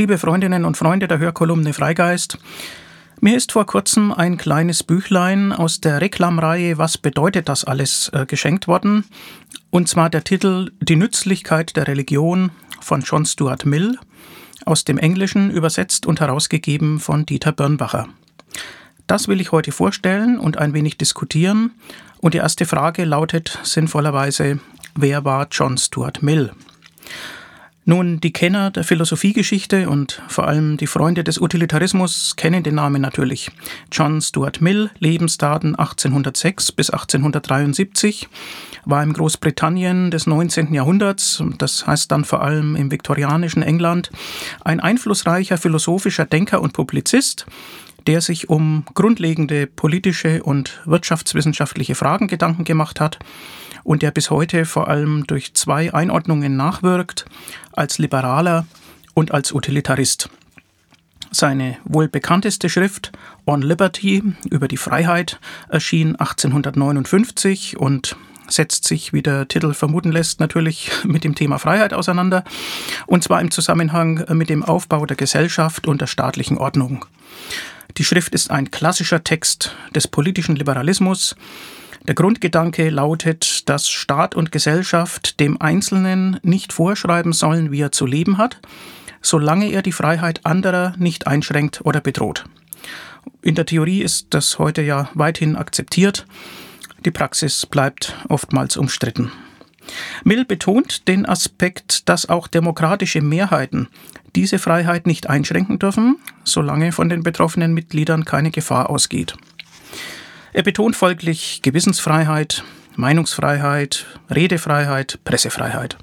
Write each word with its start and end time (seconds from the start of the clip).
liebe 0.00 0.16
Freundinnen 0.16 0.64
und 0.64 0.78
Freunde 0.78 1.08
der 1.08 1.18
Hörkolumne 1.18 1.74
Freigeist. 1.74 2.38
Mir 3.20 3.36
ist 3.36 3.52
vor 3.52 3.66
kurzem 3.66 4.12
ein 4.12 4.38
kleines 4.38 4.82
Büchlein 4.82 5.52
aus 5.52 5.82
der 5.82 6.00
Reklamreihe 6.00 6.78
Was 6.78 6.96
bedeutet 6.96 7.50
das 7.50 7.64
alles 7.64 8.08
äh, 8.14 8.24
geschenkt 8.24 8.66
worden. 8.66 9.04
Und 9.68 9.90
zwar 9.90 10.08
der 10.08 10.24
Titel 10.24 10.70
Die 10.80 10.96
Nützlichkeit 10.96 11.76
der 11.76 11.86
Religion 11.86 12.50
von 12.80 13.02
John 13.02 13.26
Stuart 13.26 13.66
Mill, 13.66 13.98
aus 14.64 14.84
dem 14.84 14.96
Englischen 14.96 15.50
übersetzt 15.50 16.06
und 16.06 16.18
herausgegeben 16.18 16.98
von 16.98 17.26
Dieter 17.26 17.52
Birnbacher. 17.52 18.08
Das 19.06 19.28
will 19.28 19.38
ich 19.38 19.52
heute 19.52 19.70
vorstellen 19.70 20.38
und 20.38 20.56
ein 20.56 20.72
wenig 20.72 20.96
diskutieren. 20.96 21.72
Und 22.22 22.32
die 22.32 22.38
erste 22.38 22.64
Frage 22.64 23.04
lautet 23.04 23.58
sinnvollerweise, 23.64 24.60
wer 24.94 25.26
war 25.26 25.48
John 25.50 25.76
Stuart 25.76 26.22
Mill? 26.22 26.52
Nun, 27.86 28.20
die 28.20 28.32
Kenner 28.32 28.70
der 28.70 28.84
Philosophiegeschichte 28.84 29.88
und 29.88 30.20
vor 30.28 30.46
allem 30.46 30.76
die 30.76 30.86
Freunde 30.86 31.24
des 31.24 31.40
Utilitarismus 31.40 32.36
kennen 32.36 32.62
den 32.62 32.74
Namen 32.74 33.00
natürlich. 33.00 33.50
John 33.90 34.20
Stuart 34.20 34.60
Mill, 34.60 34.90
Lebensdaten 34.98 35.74
1806 35.74 36.72
bis 36.72 36.90
1873, 36.90 38.28
war 38.84 39.02
im 39.02 39.14
Großbritannien 39.14 40.10
des 40.10 40.26
19. 40.26 40.74
Jahrhunderts, 40.74 41.42
das 41.56 41.86
heißt 41.86 42.12
dann 42.12 42.26
vor 42.26 42.42
allem 42.42 42.76
im 42.76 42.90
viktorianischen 42.90 43.62
England, 43.62 44.10
ein 44.62 44.80
einflussreicher 44.80 45.56
philosophischer 45.56 46.26
Denker 46.26 46.60
und 46.60 46.74
Publizist, 46.74 47.46
der 48.06 48.20
sich 48.20 48.50
um 48.50 48.84
grundlegende 48.94 49.66
politische 49.66 50.42
und 50.42 50.80
wirtschaftswissenschaftliche 50.84 51.94
Fragen 51.94 52.28
Gedanken 52.28 52.64
gemacht 52.64 53.00
hat 53.00 53.18
und 53.84 54.02
der 54.02 54.10
bis 54.10 54.30
heute 54.30 54.64
vor 54.64 54.88
allem 54.88 55.26
durch 55.26 55.54
zwei 55.54 55.92
Einordnungen 55.92 56.56
nachwirkt, 56.56 57.24
als 57.80 57.98
Liberaler 57.98 58.66
und 59.14 59.32
als 59.32 59.52
Utilitarist. 59.52 60.28
Seine 61.32 61.78
wohl 61.84 62.08
bekannteste 62.08 62.68
Schrift 62.68 63.12
On 63.46 63.62
Liberty 63.62 64.22
über 64.50 64.68
die 64.68 64.76
Freiheit 64.76 65.40
erschien 65.68 66.16
1859 66.16 67.78
und 67.78 68.16
setzt 68.48 68.86
sich, 68.86 69.12
wie 69.12 69.22
der 69.22 69.46
Titel 69.48 69.74
vermuten 69.74 70.12
lässt, 70.12 70.40
natürlich 70.40 70.90
mit 71.04 71.24
dem 71.24 71.34
Thema 71.34 71.58
Freiheit 71.58 71.94
auseinander, 71.94 72.44
und 73.06 73.24
zwar 73.24 73.40
im 73.40 73.50
Zusammenhang 73.50 74.24
mit 74.34 74.50
dem 74.50 74.64
Aufbau 74.64 75.06
der 75.06 75.16
Gesellschaft 75.16 75.86
und 75.86 76.00
der 76.00 76.06
staatlichen 76.06 76.58
Ordnung. 76.58 77.06
Die 77.96 78.04
Schrift 78.04 78.34
ist 78.34 78.50
ein 78.50 78.70
klassischer 78.70 79.24
Text 79.24 79.74
des 79.94 80.06
politischen 80.06 80.56
Liberalismus. 80.56 81.34
Der 82.06 82.14
Grundgedanke 82.14 82.88
lautet, 82.88 83.68
dass 83.68 83.88
Staat 83.88 84.34
und 84.34 84.52
Gesellschaft 84.52 85.38
dem 85.38 85.60
Einzelnen 85.60 86.40
nicht 86.42 86.72
vorschreiben 86.72 87.32
sollen, 87.32 87.70
wie 87.70 87.80
er 87.80 87.92
zu 87.92 88.06
leben 88.06 88.38
hat, 88.38 88.58
solange 89.20 89.70
er 89.70 89.82
die 89.82 89.92
Freiheit 89.92 90.44
anderer 90.44 90.94
nicht 90.98 91.26
einschränkt 91.26 91.82
oder 91.84 92.00
bedroht. 92.00 92.44
In 93.42 93.54
der 93.54 93.66
Theorie 93.66 94.02
ist 94.02 94.28
das 94.30 94.58
heute 94.58 94.82
ja 94.82 95.10
weithin 95.14 95.56
akzeptiert. 95.56 96.26
Die 97.04 97.10
Praxis 97.10 97.66
bleibt 97.66 98.16
oftmals 98.28 98.76
umstritten. 98.76 99.30
Mill 100.24 100.44
betont 100.44 101.08
den 101.08 101.26
Aspekt, 101.26 102.08
dass 102.08 102.28
auch 102.28 102.46
demokratische 102.46 103.20
Mehrheiten 103.20 103.88
diese 104.36 104.58
Freiheit 104.58 105.06
nicht 105.06 105.28
einschränken 105.28 105.78
dürfen, 105.78 106.16
solange 106.44 106.92
von 106.92 107.08
den 107.08 107.22
betroffenen 107.22 107.74
Mitgliedern 107.74 108.24
keine 108.24 108.50
Gefahr 108.50 108.90
ausgeht. 108.90 109.36
Er 110.52 110.62
betont 110.62 110.96
folglich 110.96 111.60
Gewissensfreiheit, 111.62 112.64
Meinungsfreiheit, 112.96 114.06
Redefreiheit, 114.30 115.20
Pressefreiheit. 115.24 115.96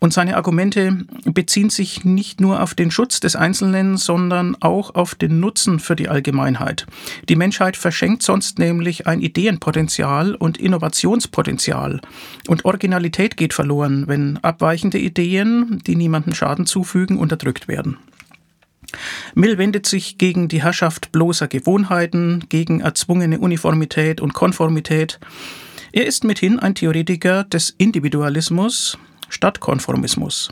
Und 0.00 0.12
seine 0.12 0.36
Argumente 0.36 1.04
beziehen 1.24 1.70
sich 1.70 2.04
nicht 2.04 2.40
nur 2.40 2.62
auf 2.62 2.74
den 2.74 2.90
Schutz 2.90 3.18
des 3.20 3.34
Einzelnen, 3.34 3.96
sondern 3.96 4.56
auch 4.60 4.94
auf 4.94 5.14
den 5.14 5.40
Nutzen 5.40 5.80
für 5.80 5.96
die 5.96 6.08
Allgemeinheit. 6.08 6.86
Die 7.28 7.36
Menschheit 7.36 7.76
verschenkt 7.76 8.22
sonst 8.22 8.58
nämlich 8.58 9.06
ein 9.08 9.20
Ideenpotenzial 9.20 10.34
und 10.36 10.56
Innovationspotenzial. 10.56 12.00
Und 12.46 12.64
Originalität 12.64 13.36
geht 13.36 13.54
verloren, 13.54 14.06
wenn 14.06 14.38
abweichende 14.38 14.98
Ideen, 14.98 15.82
die 15.86 15.96
niemandem 15.96 16.34
Schaden 16.34 16.66
zufügen, 16.66 17.18
unterdrückt 17.18 17.66
werden. 17.66 17.98
Mill 19.34 19.58
wendet 19.58 19.86
sich 19.86 20.18
gegen 20.18 20.48
die 20.48 20.62
Herrschaft 20.62 21.12
bloßer 21.12 21.48
Gewohnheiten, 21.48 22.44
gegen 22.48 22.80
erzwungene 22.80 23.38
Uniformität 23.38 24.20
und 24.20 24.34
Konformität. 24.34 25.18
Er 25.92 26.06
ist 26.06 26.24
mithin 26.24 26.58
ein 26.58 26.74
Theoretiker 26.74 27.44
des 27.44 27.74
Individualismus, 27.78 28.98
statt 29.28 29.60
Konformismus. 29.60 30.50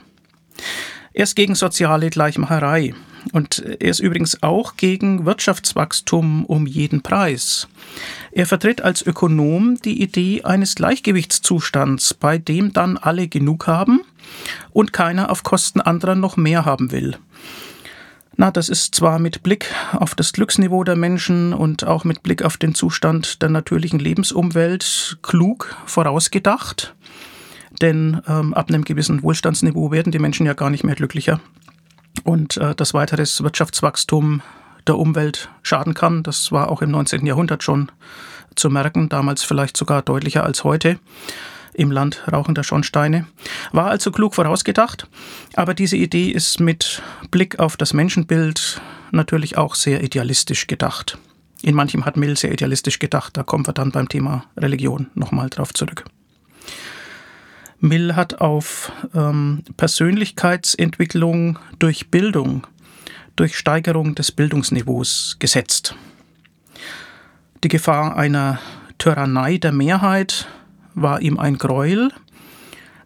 Er 1.12 1.24
ist 1.24 1.36
gegen 1.36 1.54
soziale 1.54 2.10
Gleichmacherei 2.10 2.94
und 3.32 3.58
er 3.58 3.90
ist 3.90 4.00
übrigens 4.00 4.42
auch 4.42 4.76
gegen 4.76 5.24
Wirtschaftswachstum 5.24 6.44
um 6.44 6.66
jeden 6.66 7.02
Preis. 7.02 7.68
Er 8.32 8.46
vertritt 8.46 8.82
als 8.82 9.02
Ökonom 9.02 9.78
die 9.82 10.02
Idee 10.02 10.42
eines 10.42 10.74
Gleichgewichtszustands, 10.74 12.14
bei 12.14 12.38
dem 12.38 12.72
dann 12.72 12.98
alle 12.98 13.28
genug 13.28 13.66
haben 13.66 14.02
und 14.72 14.92
keiner 14.92 15.30
auf 15.30 15.42
Kosten 15.42 15.80
anderer 15.80 16.14
noch 16.14 16.36
mehr 16.36 16.64
haben 16.64 16.92
will. 16.92 17.16
Na, 18.38 18.50
das 18.50 18.68
ist 18.68 18.94
zwar 18.94 19.18
mit 19.18 19.42
Blick 19.42 19.72
auf 19.92 20.14
das 20.14 20.34
Glücksniveau 20.34 20.84
der 20.84 20.96
Menschen 20.96 21.54
und 21.54 21.84
auch 21.84 22.04
mit 22.04 22.22
Blick 22.22 22.42
auf 22.42 22.58
den 22.58 22.74
Zustand 22.74 23.40
der 23.40 23.48
natürlichen 23.48 23.98
Lebensumwelt 23.98 25.16
klug 25.22 25.74
vorausgedacht, 25.86 26.94
denn 27.80 28.20
ähm, 28.28 28.52
ab 28.52 28.68
einem 28.68 28.84
gewissen 28.84 29.22
Wohlstandsniveau 29.22 29.90
werden 29.90 30.12
die 30.12 30.18
Menschen 30.18 30.44
ja 30.44 30.52
gar 30.52 30.68
nicht 30.68 30.84
mehr 30.84 30.94
glücklicher. 30.94 31.40
Und 32.24 32.58
äh, 32.58 32.74
dass 32.74 32.92
weiteres 32.92 33.42
Wirtschaftswachstum 33.42 34.42
der 34.86 34.98
Umwelt 34.98 35.48
schaden 35.62 35.94
kann, 35.94 36.22
das 36.22 36.52
war 36.52 36.70
auch 36.70 36.82
im 36.82 36.90
19. 36.90 37.24
Jahrhundert 37.24 37.62
schon 37.62 37.90
zu 38.54 38.68
merken, 38.68 39.08
damals 39.08 39.44
vielleicht 39.44 39.78
sogar 39.78 40.02
deutlicher 40.02 40.44
als 40.44 40.62
heute 40.62 40.98
im 41.76 41.90
Land 41.90 42.22
rauchender 42.32 42.64
Schornsteine. 42.64 43.26
War 43.72 43.86
also 43.86 44.10
klug 44.10 44.34
vorausgedacht, 44.34 45.08
aber 45.54 45.74
diese 45.74 45.96
Idee 45.96 46.30
ist 46.30 46.60
mit 46.60 47.02
Blick 47.30 47.58
auf 47.58 47.76
das 47.76 47.92
Menschenbild 47.92 48.80
natürlich 49.12 49.56
auch 49.56 49.74
sehr 49.74 50.02
idealistisch 50.02 50.66
gedacht. 50.66 51.18
In 51.62 51.74
manchem 51.74 52.04
hat 52.04 52.16
Mill 52.16 52.36
sehr 52.36 52.52
idealistisch 52.52 52.98
gedacht, 52.98 53.36
da 53.36 53.42
kommen 53.42 53.66
wir 53.66 53.72
dann 53.72 53.90
beim 53.90 54.08
Thema 54.08 54.44
Religion 54.56 55.08
nochmal 55.14 55.50
drauf 55.50 55.72
zurück. 55.74 56.04
Mill 57.80 58.16
hat 58.16 58.40
auf 58.40 58.92
ähm, 59.14 59.62
Persönlichkeitsentwicklung 59.76 61.58
durch 61.78 62.10
Bildung, 62.10 62.66
durch 63.36 63.56
Steigerung 63.56 64.14
des 64.14 64.32
Bildungsniveaus 64.32 65.36
gesetzt. 65.38 65.94
Die 67.62 67.68
Gefahr 67.68 68.16
einer 68.16 68.60
Tyrannei 68.98 69.58
der 69.58 69.72
Mehrheit 69.72 70.46
war 70.96 71.22
ihm 71.22 71.38
ein 71.38 71.58
Gräuel. 71.58 72.10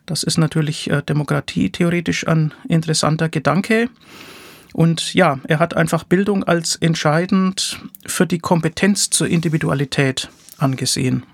Das 0.06 0.22
ist 0.22 0.38
natürlich 0.38 0.90
äh, 0.90 1.02
demokratietheoretisch 1.02 2.26
ein 2.26 2.54
interessanter 2.68 3.28
Gedanke. 3.28 3.90
Und 4.72 5.14
ja, 5.14 5.38
er 5.46 5.58
hat 5.58 5.76
einfach 5.76 6.04
Bildung 6.04 6.44
als 6.44 6.76
entscheidend 6.76 7.80
für 8.06 8.26
die 8.26 8.38
Kompetenz 8.38 9.10
zur 9.10 9.28
Individualität 9.28 10.30
angesehen. 10.58 11.24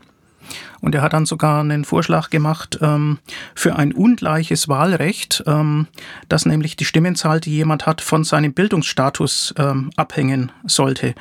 Und 0.80 0.94
er 0.94 1.02
hat 1.02 1.12
dann 1.12 1.26
sogar 1.26 1.60
einen 1.60 1.84
Vorschlag 1.84 2.30
gemacht 2.30 2.78
ähm, 2.80 3.18
für 3.54 3.76
ein 3.76 3.92
ungleiches 3.92 4.68
Wahlrecht, 4.68 5.42
ähm, 5.46 5.88
dass 6.28 6.46
nämlich 6.46 6.76
die 6.76 6.84
Stimmenzahl, 6.84 7.40
die 7.40 7.50
jemand 7.50 7.86
hat, 7.86 8.00
von 8.00 8.24
seinem 8.24 8.52
Bildungsstatus 8.52 9.54
ähm, 9.58 9.90
abhängen 9.96 10.52
sollte. 10.64 11.14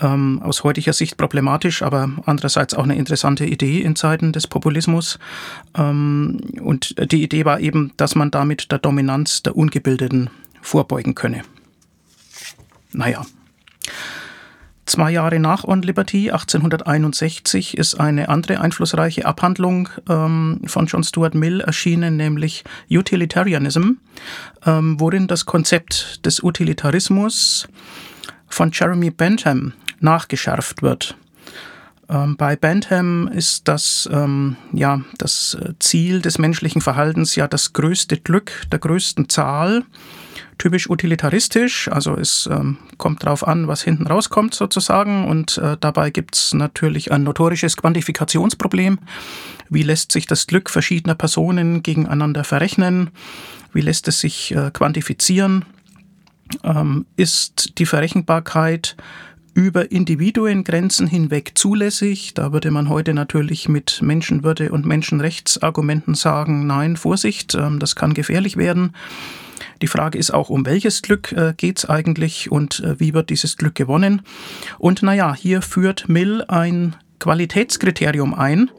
Ähm, 0.00 0.40
aus 0.42 0.62
heutiger 0.62 0.92
Sicht 0.92 1.16
problematisch, 1.16 1.82
aber 1.82 2.10
andererseits 2.24 2.74
auch 2.74 2.84
eine 2.84 2.96
interessante 2.96 3.44
Idee 3.44 3.80
in 3.80 3.96
Zeiten 3.96 4.32
des 4.32 4.46
Populismus. 4.46 5.18
Ähm, 5.76 6.40
und 6.60 6.94
die 7.12 7.22
Idee 7.22 7.44
war 7.44 7.60
eben, 7.60 7.92
dass 7.96 8.14
man 8.14 8.30
damit 8.30 8.70
der 8.70 8.78
Dominanz 8.78 9.42
der 9.42 9.56
Ungebildeten 9.56 10.30
vorbeugen 10.60 11.14
könne. 11.14 11.42
Naja. 12.92 13.24
Zwei 14.88 15.10
Jahre 15.10 15.38
nach 15.38 15.64
On 15.64 15.82
Liberty, 15.82 16.30
1861, 16.30 17.76
ist 17.76 18.00
eine 18.00 18.30
andere 18.30 18.62
einflussreiche 18.62 19.26
Abhandlung 19.26 19.90
ähm, 20.08 20.62
von 20.64 20.86
John 20.86 21.04
Stuart 21.04 21.34
Mill 21.34 21.60
erschienen, 21.60 22.16
nämlich 22.16 22.64
Utilitarianism, 22.90 23.98
ähm, 24.64 24.98
worin 24.98 25.26
das 25.26 25.44
Konzept 25.44 26.24
des 26.24 26.42
Utilitarismus 26.42 27.68
von 28.48 28.70
Jeremy 28.72 29.10
Bentham 29.10 29.74
nachgeschärft 30.00 30.80
wird. 30.80 31.18
Ähm, 32.08 32.38
bei 32.38 32.56
Bentham 32.56 33.28
ist 33.28 33.68
das, 33.68 34.08
ähm, 34.10 34.56
ja, 34.72 35.02
das 35.18 35.58
Ziel 35.80 36.22
des 36.22 36.38
menschlichen 36.38 36.80
Verhaltens 36.80 37.36
ja 37.36 37.46
das 37.46 37.74
größte 37.74 38.16
Glück 38.16 38.52
der 38.72 38.78
größten 38.78 39.28
Zahl 39.28 39.84
typisch 40.58 40.90
utilitaristisch, 40.90 41.88
also 41.88 42.16
es 42.16 42.48
ähm, 42.50 42.78
kommt 42.96 43.24
darauf 43.24 43.46
an, 43.46 43.68
was 43.68 43.82
hinten 43.82 44.06
rauskommt 44.06 44.54
sozusagen 44.54 45.26
und 45.26 45.58
äh, 45.58 45.76
dabei 45.80 46.10
gibt 46.10 46.36
es 46.36 46.54
natürlich 46.54 47.12
ein 47.12 47.22
notorisches 47.22 47.76
Quantifikationsproblem. 47.76 48.98
Wie 49.70 49.82
lässt 49.82 50.12
sich 50.12 50.26
das 50.26 50.46
Glück 50.46 50.70
verschiedener 50.70 51.14
Personen 51.14 51.82
gegeneinander 51.82 52.44
verrechnen? 52.44 53.10
Wie 53.72 53.82
lässt 53.82 54.08
es 54.08 54.20
sich 54.20 54.54
äh, 54.54 54.70
quantifizieren? 54.72 55.64
ähm, 56.64 57.06
ist 57.16 57.78
die 57.78 57.86
Verrechenbarkeit 57.86 58.96
über 59.54 59.90
Individuengrenzen 59.90 61.06
hinweg 61.06 61.52
zulässig. 61.54 62.34
Da 62.34 62.52
würde 62.52 62.70
man 62.70 62.88
heute 62.88 63.12
natürlich 63.12 63.68
mit 63.68 64.00
Menschenwürde 64.02 64.70
und 64.70 64.86
Menschenrechtsargumenten 64.86 66.14
sagen, 66.14 66.66
nein, 66.66 66.96
Vorsicht, 66.96 67.54
ähm, 67.54 67.78
das 67.78 67.96
kann 67.96 68.14
gefährlich 68.14 68.56
werden. 68.56 68.92
Die 69.82 69.86
Frage 69.86 70.18
ist 70.18 70.30
auch, 70.30 70.50
um 70.50 70.66
welches 70.66 71.02
Glück 71.02 71.32
äh, 71.32 71.54
geht 71.56 71.78
es 71.78 71.84
eigentlich 71.84 72.50
und 72.50 72.80
äh, 72.80 72.98
wie 73.00 73.14
wird 73.14 73.30
dieses 73.30 73.56
Glück 73.56 73.74
gewonnen? 73.74 74.22
Und 74.78 75.02
naja, 75.02 75.34
hier 75.34 75.62
führt 75.62 76.08
Mill 76.08 76.44
ein 76.48 76.96
Qualitätskriterium 77.18 78.34
ein 78.34 78.70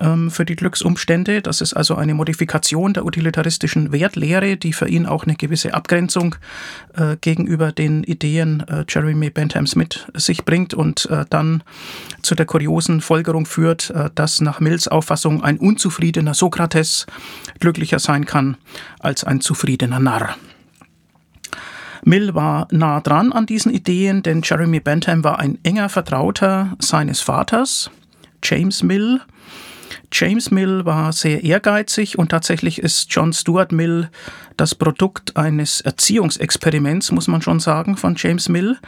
ähm, 0.00 0.30
für 0.30 0.44
die 0.44 0.56
Glücksumstände. 0.56 1.42
Das 1.42 1.60
ist 1.60 1.74
also 1.74 1.94
eine 1.94 2.14
Modifikation 2.14 2.92
der 2.92 3.04
utilitaristischen 3.04 3.92
Wertlehre, 3.92 4.56
die 4.56 4.72
für 4.72 4.88
ihn 4.88 5.06
auch 5.06 5.24
eine 5.24 5.36
gewisse 5.36 5.74
Abgrenzung 5.74 6.36
äh, 6.96 7.16
gegenüber 7.20 7.72
den 7.72 8.04
Ideen 8.04 8.60
äh, 8.68 8.84
Jeremy 8.88 9.30
Benthams 9.30 9.76
mit 9.76 10.06
sich 10.14 10.44
bringt 10.44 10.74
und 10.74 11.06
äh, 11.06 11.24
dann 11.30 11.62
zu 12.22 12.34
der 12.34 12.46
kuriosen 12.46 13.00
Folgerung 13.00 13.46
führt, 13.46 13.90
äh, 13.90 14.10
dass 14.14 14.40
nach 14.40 14.60
Mills 14.60 14.88
Auffassung 14.88 15.42
ein 15.42 15.58
unzufriedener 15.58 16.34
Sokrates 16.34 17.06
glücklicher 17.60 17.98
sein 17.98 18.26
kann 18.26 18.56
als 19.00 19.24
ein 19.24 19.40
zufriedener 19.40 20.00
Narr. 20.00 20.36
Mill 22.04 22.34
war 22.34 22.68
nah 22.70 23.00
dran 23.00 23.32
an 23.32 23.46
diesen 23.46 23.72
Ideen, 23.72 24.22
denn 24.22 24.42
Jeremy 24.42 24.80
Bentham 24.80 25.24
war 25.24 25.38
ein 25.38 25.58
enger 25.62 25.88
Vertrauter 25.88 26.76
seines 26.78 27.20
Vaters, 27.20 27.90
James 28.42 28.82
Mill. 28.82 29.20
James 30.10 30.50
Mill 30.50 30.84
war 30.84 31.12
sehr 31.12 31.44
ehrgeizig 31.44 32.18
und 32.18 32.30
tatsächlich 32.30 32.78
ist 32.78 33.12
John 33.12 33.32
Stuart 33.32 33.72
Mill 33.72 34.10
das 34.56 34.74
Produkt 34.74 35.36
eines 35.36 35.80
Erziehungsexperiments, 35.82 37.12
muss 37.12 37.28
man 37.28 37.42
schon 37.42 37.60
sagen, 37.60 37.96
von 37.96 38.14
James 38.16 38.48
Mill, 38.48 38.78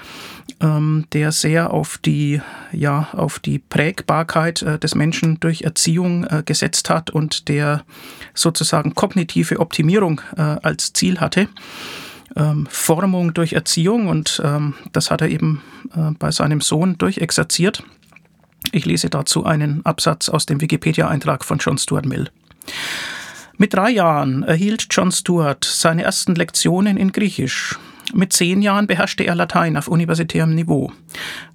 ähm, 0.60 1.06
der 1.12 1.32
sehr 1.32 1.72
auf 1.72 1.98
die, 1.98 2.40
ja, 2.72 3.08
auf 3.12 3.38
die 3.38 3.58
Prägbarkeit 3.58 4.62
äh, 4.62 4.78
des 4.78 4.94
Menschen 4.94 5.38
durch 5.40 5.62
Erziehung 5.62 6.24
äh, 6.24 6.42
gesetzt 6.44 6.90
hat 6.90 7.10
und 7.10 7.48
der 7.48 7.84
sozusagen 8.34 8.94
kognitive 8.94 9.60
Optimierung 9.60 10.22
äh, 10.36 10.40
als 10.40 10.92
Ziel 10.92 11.20
hatte 11.20 11.48
ähm, 12.36 12.66
Formung 12.70 13.34
durch 13.34 13.52
Erziehung 13.52 14.08
und 14.08 14.40
ähm, 14.44 14.74
das 14.92 15.10
hat 15.10 15.20
er 15.20 15.28
eben 15.28 15.62
äh, 15.94 16.12
bei 16.18 16.30
seinem 16.30 16.60
Sohn 16.60 16.96
durchexerziert. 16.98 17.82
Ich 18.72 18.84
lese 18.84 19.10
dazu 19.10 19.44
einen 19.44 19.84
Absatz 19.84 20.28
aus 20.28 20.46
dem 20.46 20.60
Wikipedia-Eintrag 20.60 21.44
von 21.44 21.58
John 21.58 21.78
Stuart 21.78 22.06
Mill. 22.06 22.30
Mit 23.56 23.74
drei 23.74 23.90
Jahren 23.90 24.42
erhielt 24.42 24.86
John 24.90 25.12
Stuart 25.12 25.64
seine 25.64 26.02
ersten 26.02 26.34
Lektionen 26.34 26.96
in 26.96 27.12
Griechisch. 27.12 27.78
Mit 28.12 28.32
zehn 28.32 28.62
Jahren 28.62 28.86
beherrschte 28.86 29.24
er 29.24 29.34
Latein 29.34 29.76
auf 29.76 29.88
universitärem 29.88 30.54
Niveau. 30.54 30.92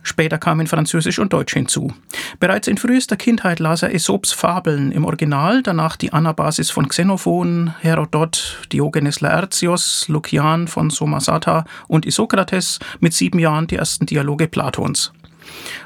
Später 0.04 0.38
kamen 0.38 0.68
Französisch 0.68 1.20
und 1.20 1.34
Deutsch 1.34 1.54
hinzu. 1.54 1.94
Bereits 2.40 2.68
in 2.68 2.78
frühester 2.78 3.18
Kindheit 3.18 3.60
las 3.60 3.84
er 3.84 3.90
Aesops 3.90 4.32
Fabeln 4.32 4.92
im 4.92 5.06
Original, 5.06 5.64
danach 5.64 5.96
die 5.96 6.14
Anabasis 6.14 6.70
von 6.70 6.88
Xenophon, 6.88 7.74
Herodot, 7.80 8.68
Diogenes 8.72 9.22
Laertios, 9.22 10.08
Lukian 10.08 10.68
von 10.68 10.90
Somasata 10.90 11.66
und 11.88 12.06
Isokrates, 12.06 12.80
mit 13.00 13.14
sieben 13.14 13.40
Jahren 13.40 13.68
die 13.68 13.76
ersten 13.76 14.06
Dialoge 14.06 14.48
Platons. 14.48 15.12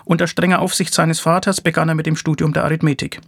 Unter 0.06 0.28
strenger 0.28 0.60
Aufsicht 0.60 0.94
seines 0.94 1.20
Vaters 1.20 1.62
begann 1.62 1.90
er 1.90 1.96
mit 1.96 2.06
dem 2.06 2.16
Studium 2.16 2.54
der 2.54 2.64
Arithmetik. 2.64 3.22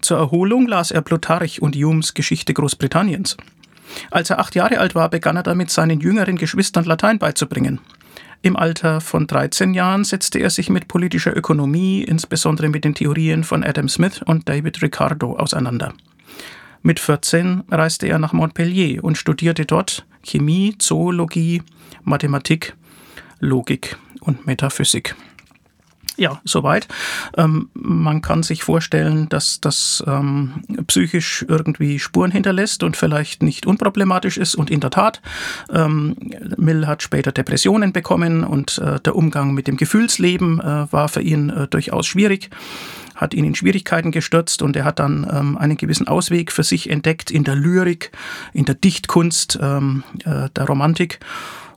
Zur 0.00 0.18
Erholung 0.18 0.66
las 0.66 0.90
er 0.90 1.02
Plutarch 1.02 1.62
und 1.62 1.76
Humes 1.76 2.14
Geschichte 2.14 2.54
Großbritanniens. 2.54 3.36
Als 4.10 4.30
er 4.30 4.38
acht 4.38 4.54
Jahre 4.54 4.78
alt 4.78 4.94
war, 4.94 5.08
begann 5.10 5.36
er 5.36 5.42
damit, 5.42 5.70
seinen 5.70 6.00
jüngeren 6.00 6.36
Geschwistern 6.36 6.84
Latein 6.84 7.18
beizubringen. 7.18 7.80
Im 8.42 8.56
Alter 8.56 9.00
von 9.00 9.26
13 9.26 9.72
Jahren 9.72 10.04
setzte 10.04 10.38
er 10.38 10.50
sich 10.50 10.68
mit 10.68 10.86
politischer 10.86 11.34
Ökonomie, 11.34 12.02
insbesondere 12.02 12.68
mit 12.68 12.84
den 12.84 12.94
Theorien 12.94 13.42
von 13.42 13.64
Adam 13.64 13.88
Smith 13.88 14.20
und 14.22 14.48
David 14.48 14.82
Ricardo, 14.82 15.36
auseinander. 15.36 15.94
Mit 16.82 17.00
14 17.00 17.62
reiste 17.70 18.06
er 18.06 18.18
nach 18.18 18.34
Montpellier 18.34 19.02
und 19.02 19.16
studierte 19.16 19.64
dort 19.64 20.04
Chemie, 20.22 20.74
Zoologie, 20.78 21.62
Mathematik, 22.02 22.74
Logik 23.40 23.96
und 24.20 24.46
Metaphysik. 24.46 25.16
Ja, 26.16 26.40
soweit. 26.44 26.86
Ähm, 27.36 27.70
man 27.74 28.22
kann 28.22 28.44
sich 28.44 28.62
vorstellen, 28.62 29.28
dass 29.28 29.60
das 29.60 30.02
ähm, 30.06 30.62
psychisch 30.86 31.44
irgendwie 31.48 31.98
Spuren 31.98 32.30
hinterlässt 32.30 32.84
und 32.84 32.96
vielleicht 32.96 33.42
nicht 33.42 33.66
unproblematisch 33.66 34.36
ist. 34.36 34.54
Und 34.54 34.70
in 34.70 34.80
der 34.80 34.90
Tat, 34.90 35.20
ähm, 35.72 36.16
Mill 36.56 36.86
hat 36.86 37.02
später 37.02 37.32
Depressionen 37.32 37.92
bekommen 37.92 38.44
und 38.44 38.78
äh, 38.78 39.00
der 39.00 39.16
Umgang 39.16 39.54
mit 39.54 39.66
dem 39.66 39.76
Gefühlsleben 39.76 40.60
äh, 40.60 40.92
war 40.92 41.08
für 41.08 41.20
ihn 41.20 41.50
äh, 41.50 41.66
durchaus 41.66 42.06
schwierig 42.06 42.50
hat 43.14 43.32
ihn 43.32 43.44
in 43.44 43.54
Schwierigkeiten 43.54 44.10
gestürzt 44.10 44.60
und 44.60 44.74
er 44.74 44.84
hat 44.84 44.98
dann 44.98 45.24
ähm, 45.32 45.56
einen 45.56 45.76
gewissen 45.76 46.08
Ausweg 46.08 46.50
für 46.50 46.64
sich 46.64 46.90
entdeckt 46.90 47.30
in 47.30 47.44
der 47.44 47.54
Lyrik, 47.54 48.10
in 48.52 48.64
der 48.64 48.74
Dichtkunst, 48.74 49.56
ähm, 49.62 50.02
äh, 50.24 50.48
der 50.50 50.64
Romantik. 50.66 51.20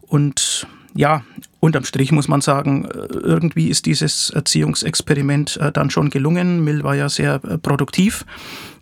Und 0.01 0.67
ja, 0.97 1.23
unterm 1.59 1.85
Strich 1.85 2.11
muss 2.11 2.27
man 2.27 2.41
sagen, 2.41 2.85
äh, 2.85 3.17
irgendwie 3.17 3.69
ist 3.69 3.85
dieses 3.85 4.31
Erziehungsexperiment 4.31 5.57
äh, 5.57 5.71
dann 5.71 5.89
schon 5.89 6.09
gelungen. 6.09 6.63
Mill 6.63 6.83
war 6.83 6.95
ja 6.95 7.07
sehr 7.07 7.35
äh, 7.45 7.57
produktiv, 7.57 8.25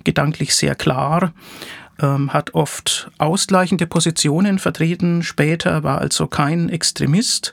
gedanklich 0.03 0.55
sehr 0.55 0.75
klar, 0.75 1.33
ähm, 2.01 2.33
hat 2.33 2.53
oft 2.53 3.11
ausgleichende 3.17 3.85
Positionen 3.85 4.59
vertreten. 4.59 5.23
Später 5.23 5.83
war 5.83 5.99
also 5.99 6.27
kein 6.27 6.69
Extremist. 6.69 7.51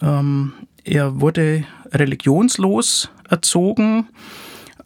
Ähm, 0.00 0.54
er 0.82 1.20
wurde 1.20 1.64
religionslos 1.92 3.10
erzogen 3.28 4.08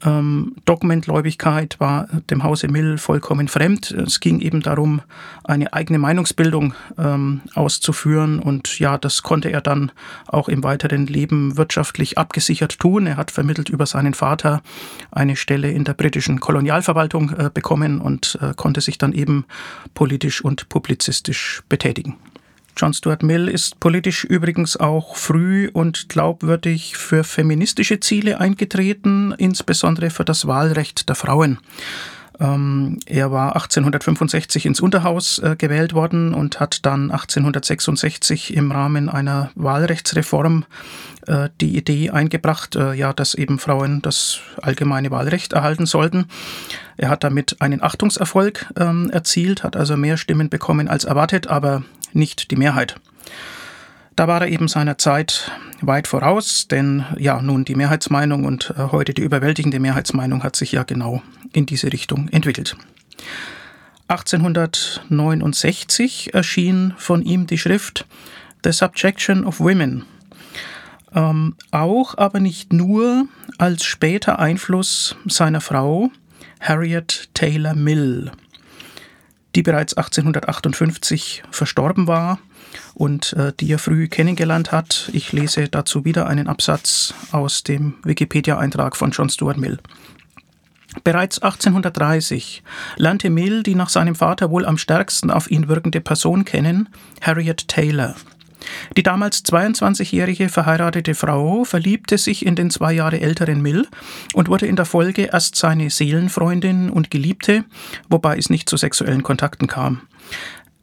ähm, 0.04 0.54
Dogmentgläubigkeit 0.64 1.80
war 1.80 2.08
dem 2.30 2.42
Hause 2.42 2.68
Mill 2.68 2.98
vollkommen 2.98 3.48
fremd. 3.48 3.90
Es 3.90 4.20
ging 4.20 4.40
eben 4.40 4.62
darum, 4.62 5.00
eine 5.44 5.72
eigene 5.72 5.98
Meinungsbildung 5.98 6.74
ähm, 6.98 7.40
auszuführen 7.54 8.38
und 8.38 8.78
ja, 8.78 8.98
das 8.98 9.22
konnte 9.22 9.50
er 9.50 9.60
dann 9.60 9.90
auch 10.26 10.48
im 10.48 10.62
weiteren 10.62 11.06
Leben 11.06 11.56
wirtschaftlich 11.56 12.18
abgesichert 12.18 12.78
tun. 12.78 13.06
Er 13.06 13.16
hat 13.16 13.30
vermittelt 13.30 13.68
über 13.68 13.86
seinen 13.86 14.14
Vater 14.14 14.62
eine 15.10 15.36
Stelle 15.36 15.70
in 15.70 15.84
der 15.84 15.94
britischen 15.94 16.40
Kolonialverwaltung 16.40 17.30
äh, 17.30 17.50
bekommen 17.52 18.00
und 18.00 18.38
äh, 18.40 18.54
konnte 18.54 18.80
sich 18.80 18.98
dann 18.98 19.12
eben 19.12 19.46
politisch 19.94 20.44
und 20.44 20.68
publizistisch 20.68 21.62
betätigen. 21.68 22.16
John 22.78 22.94
Stuart 22.94 23.24
Mill 23.24 23.48
ist 23.48 23.80
politisch 23.80 24.22
übrigens 24.22 24.76
auch 24.76 25.16
früh 25.16 25.68
und 25.72 26.08
glaubwürdig 26.08 26.96
für 26.96 27.24
feministische 27.24 27.98
Ziele 27.98 28.38
eingetreten, 28.38 29.34
insbesondere 29.36 30.10
für 30.10 30.24
das 30.24 30.46
Wahlrecht 30.46 31.08
der 31.08 31.16
Frauen. 31.16 31.58
Ähm, 32.38 33.00
er 33.06 33.32
war 33.32 33.56
1865 33.56 34.64
ins 34.64 34.80
Unterhaus 34.80 35.40
äh, 35.40 35.56
gewählt 35.58 35.92
worden 35.92 36.34
und 36.34 36.60
hat 36.60 36.86
dann 36.86 37.10
1866 37.10 38.54
im 38.54 38.70
Rahmen 38.70 39.08
einer 39.08 39.50
Wahlrechtsreform 39.56 40.64
äh, 41.26 41.48
die 41.60 41.76
Idee 41.76 42.10
eingebracht, 42.10 42.76
äh, 42.76 42.94
ja, 42.94 43.12
dass 43.12 43.34
eben 43.34 43.58
Frauen 43.58 44.02
das 44.02 44.38
allgemeine 44.62 45.10
Wahlrecht 45.10 45.52
erhalten 45.52 45.84
sollten. 45.84 46.26
Er 46.96 47.08
hat 47.08 47.24
damit 47.24 47.60
einen 47.60 47.82
Achtungserfolg 47.82 48.66
ähm, 48.78 49.10
erzielt, 49.10 49.64
hat 49.64 49.74
also 49.74 49.96
mehr 49.96 50.16
Stimmen 50.16 50.48
bekommen 50.48 50.86
als 50.86 51.04
erwartet, 51.04 51.48
aber 51.48 51.82
nicht 52.12 52.50
die 52.50 52.56
Mehrheit. 52.56 52.96
Da 54.16 54.26
war 54.26 54.42
er 54.42 54.48
eben 54.48 54.66
seiner 54.66 54.98
Zeit 54.98 55.52
weit 55.80 56.08
voraus, 56.08 56.66
denn 56.66 57.06
ja, 57.18 57.40
nun 57.40 57.64
die 57.64 57.76
Mehrheitsmeinung 57.76 58.44
und 58.44 58.74
äh, 58.76 58.88
heute 58.90 59.14
die 59.14 59.22
überwältigende 59.22 59.78
Mehrheitsmeinung 59.78 60.42
hat 60.42 60.56
sich 60.56 60.72
ja 60.72 60.82
genau 60.82 61.22
in 61.52 61.66
diese 61.66 61.92
Richtung 61.92 62.28
entwickelt. 62.30 62.76
1869 64.08 66.34
erschien 66.34 66.94
von 66.96 67.22
ihm 67.22 67.46
die 67.46 67.58
Schrift 67.58 68.08
The 68.64 68.72
Subjection 68.72 69.44
of 69.44 69.60
Women, 69.60 70.04
ähm, 71.14 71.54
auch 71.70 72.18
aber 72.18 72.40
nicht 72.40 72.72
nur 72.72 73.28
als 73.58 73.84
später 73.84 74.40
Einfluss 74.40 75.14
seiner 75.26 75.60
Frau 75.60 76.10
Harriet 76.60 77.28
Taylor 77.34 77.74
Mill 77.74 78.32
die 79.54 79.62
bereits 79.62 79.94
1858 79.94 81.42
verstorben 81.50 82.06
war 82.06 82.38
und 82.94 83.32
äh, 83.34 83.52
die 83.58 83.72
er 83.72 83.78
früh 83.78 84.08
kennengelernt 84.08 84.72
hat. 84.72 85.10
Ich 85.12 85.32
lese 85.32 85.68
dazu 85.68 86.04
wieder 86.04 86.26
einen 86.26 86.48
Absatz 86.48 87.14
aus 87.32 87.62
dem 87.62 87.94
Wikipedia-Eintrag 88.04 88.96
von 88.96 89.10
John 89.10 89.30
Stuart 89.30 89.56
Mill. 89.56 89.78
Bereits 91.04 91.40
1830 91.40 92.62
lernte 92.96 93.30
Mill 93.30 93.62
die 93.62 93.74
nach 93.74 93.88
seinem 93.88 94.14
Vater 94.14 94.50
wohl 94.50 94.64
am 94.66 94.78
stärksten 94.78 95.30
auf 95.30 95.50
ihn 95.50 95.68
wirkende 95.68 96.00
Person 96.00 96.44
kennen, 96.44 96.88
Harriet 97.20 97.68
Taylor. 97.68 98.14
Die 98.96 99.02
damals 99.02 99.44
22-jährige 99.44 100.48
verheiratete 100.48 101.14
Frau 101.14 101.64
verliebte 101.64 102.18
sich 102.18 102.44
in 102.44 102.56
den 102.56 102.70
zwei 102.70 102.92
Jahre 102.92 103.20
älteren 103.20 103.62
Mill 103.62 103.86
und 104.34 104.48
wurde 104.48 104.66
in 104.66 104.76
der 104.76 104.84
Folge 104.84 105.30
erst 105.32 105.56
seine 105.56 105.90
Seelenfreundin 105.90 106.90
und 106.90 107.10
Geliebte, 107.10 107.64
wobei 108.08 108.36
es 108.36 108.50
nicht 108.50 108.68
zu 108.68 108.76
sexuellen 108.76 109.22
Kontakten 109.22 109.66
kam. 109.66 110.02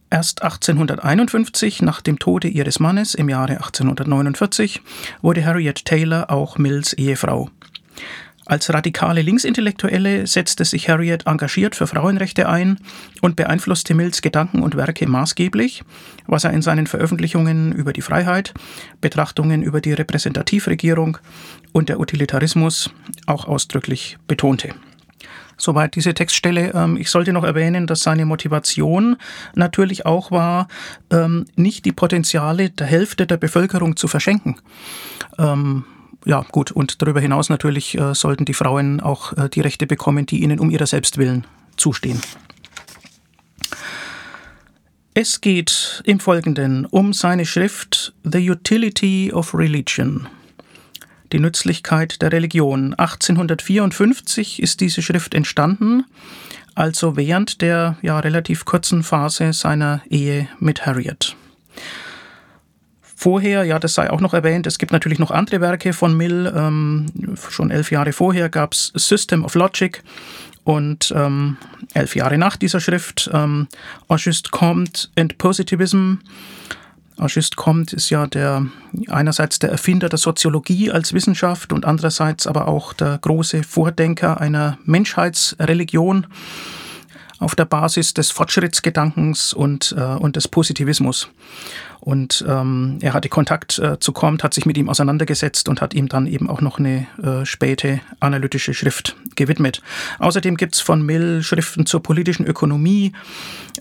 Erst 0.10 0.44
1851, 0.44 1.82
nach 1.82 2.00
dem 2.00 2.20
Tode 2.20 2.48
ihres 2.48 2.79
Mannes 2.79 3.15
im 3.15 3.27
Jahre 3.27 3.53
1849, 3.53 4.82
wurde 5.22 5.44
Harriet 5.44 5.84
Taylor 5.84 6.29
auch 6.29 6.58
Mills 6.58 6.94
Ehefrau. 6.94 7.50
Als 8.48 8.72
radikale 8.72 9.24
Linksintellektuelle 9.24 10.28
setzte 10.28 10.66
sich 10.66 10.88
Harriet 10.88 11.25
engagiert 11.25 11.75
für 11.75 11.88
Frauenrechte 11.88 12.48
ein 12.48 12.78
und 13.22 13.36
beeinflusste 13.36 13.96
Mills 13.96 14.22
Gedanken 14.22 14.62
und 14.62 14.78
Werke 14.78 15.08
maßgeblich, 15.08 15.84
was 16.28 16.44
er 16.44 16.52
in 16.52 16.62
seinen 16.62 16.86
Veröffentlichungen 16.86 17.72
über 17.72 17.92
die 17.92 18.02
Freiheit, 18.02 18.54
Betrachtungen 19.02 19.64
über 19.64 19.82
die 19.82 19.94
Repräsentativregierung 19.94 21.18
und 21.72 21.90
der 21.90 22.00
Utilitarismus 22.00 22.92
auch 23.25 23.48
ausdrücklich 23.48 24.18
betonte. 24.28 24.75
Soweit 25.58 25.96
diese 25.96 26.14
Textstelle. 26.14 26.72
Ähm, 26.74 26.98
ich 26.98 27.10
sollte 27.10 27.34
noch 27.34 27.44
erwähnen, 27.44 27.88
dass 27.88 28.02
seine 28.02 28.25
Motivation 28.25 29.16
natürlich 29.56 30.06
auch 30.06 30.30
war, 30.32 30.68
ähm, 31.10 31.46
nicht 31.56 31.86
die 31.86 31.94
Potenziale 31.94 32.70
der 32.70 32.88
Hälfte 32.88 33.25
der 33.25 33.38
Bevölkerung 33.38 33.96
zu 33.96 34.08
verschenken. 34.08 34.58
Ja, 36.25 36.46
gut, 36.51 36.72
und 36.72 37.01
darüber 37.01 37.22
hinaus 37.22 37.50
natürlich 37.50 37.98
äh, 37.98 38.15
sollten 38.15 38.46
die 38.46 38.53
Frauen 38.53 39.00
auch 39.00 39.34
äh, 39.34 39.50
die 39.50 39.62
Rechte 39.62 39.88
bekommen, 39.88 40.25
die 40.25 40.41
ihnen 40.41 40.60
um 40.60 40.72
ihrer 40.72 40.88
selbst 40.88 41.17
willen 41.17 41.46
zustehen. 41.77 42.20
Es 45.13 45.39
geht 45.39 46.01
im 46.03 46.20
Folgenden 46.20 46.86
um 46.86 47.13
seine 47.13 47.46
Schrift 47.46 48.13
The 48.24 48.50
Utility 48.50 49.32
of 49.32 49.53
Religion 49.53 50.27
die 51.32 51.39
Nützlichkeit 51.39 52.22
der 52.22 52.32
Religion. 52.32 52.94
1854 52.94 54.62
ist 54.62 54.79
diese 54.79 55.01
Schrift 55.01 55.34
entstanden, 55.34 56.05
also 56.75 57.17
während 57.17 57.62
der 57.62 57.98
ja 58.01 58.20
relativ 58.20 58.65
kurzen 58.65 59.03
Phase 59.03 59.53
seiner 59.53 60.01
Ehe 60.10 60.48
mit 60.60 60.86
Harriet. 60.86 61.36
Vorher, 63.16 63.64
ja, 63.64 63.80
das 63.80 63.94
sei 63.94 64.10
auch 64.10 64.20
noch 64.20 64.34
erwähnt, 64.34 64.68
es 64.68 64.78
gibt 64.78 64.92
natürlich 64.92 65.20
noch 65.20 65.32
andere 65.32 65.62
Werke 65.62 65.94
von 65.94 66.16
Mill. 66.16 66.52
Ähm, 66.56 67.06
schon 67.50 67.72
elf 67.72 67.92
Jahre 67.92 68.14
vorher 68.14 68.50
gab 68.50 68.74
es 68.74 68.92
System 68.96 69.46
of 69.46 69.56
Logic 69.56 70.04
und 70.64 71.14
ähm, 71.16 71.58
elf 71.94 72.16
Jahre 72.16 72.38
nach 72.38 72.58
dieser 72.58 72.80
Schrift 72.80 73.30
ähm, 73.34 73.68
Auguste 74.10 74.50
Comte 74.52 75.08
and 75.16 75.38
Positivism 75.38 76.16
Auguste 77.18 77.56
Comte 77.56 77.96
ist 77.96 78.10
ja 78.10 78.28
der, 78.28 78.66
einerseits 79.08 79.60
der 79.60 79.72
Erfinder 79.72 80.10
der 80.10 80.20
Soziologie 80.20 80.92
als 80.92 81.14
Wissenschaft 81.14 81.72
und 81.72 81.86
andererseits 81.86 82.46
aber 82.46 82.68
auch 82.68 82.92
der 82.92 83.18
große 83.20 83.64
Vordenker 83.64 84.42
einer 84.42 84.78
Menschheitsreligion 84.84 86.28
auf 87.39 87.56
der 87.56 87.65
Basis 87.65 88.13
des 88.13 88.32
Fortschrittsgedankens 88.32 89.54
und, 89.54 89.94
äh, 89.98 90.01
und 90.01 90.36
des 90.36 90.48
Positivismus. 90.48 91.30
Und 92.06 92.46
ähm, 92.48 93.00
er 93.01 93.13
hatte 93.13 93.30
Kontakt 93.30 93.80
äh, 93.80 94.00
zu 94.00 94.12
Comte, 94.12 94.44
hat 94.44 94.54
sich 94.54 94.68
mit 94.68 94.77
ihm 94.77 94.89
auseinandergesetzt 94.89 95.68
und 95.68 95.82
hat 95.82 95.96
ihm 95.96 96.08
dann 96.08 96.27
eben 96.27 96.50
auch 96.51 96.62
noch 96.62 96.77
eine 96.77 97.08
äh, 97.22 97.46
späte 97.46 98.00
analytische 98.20 98.75
Schrift 98.75 99.15
gewidmet. 99.36 99.82
Außerdem 100.20 100.56
gibt's 100.56 100.82
von 100.82 101.04
Mill 101.04 101.42
Schriften 101.42 101.88
zur 101.88 102.04
politischen 102.04 102.46
Ökonomie. 102.46 103.13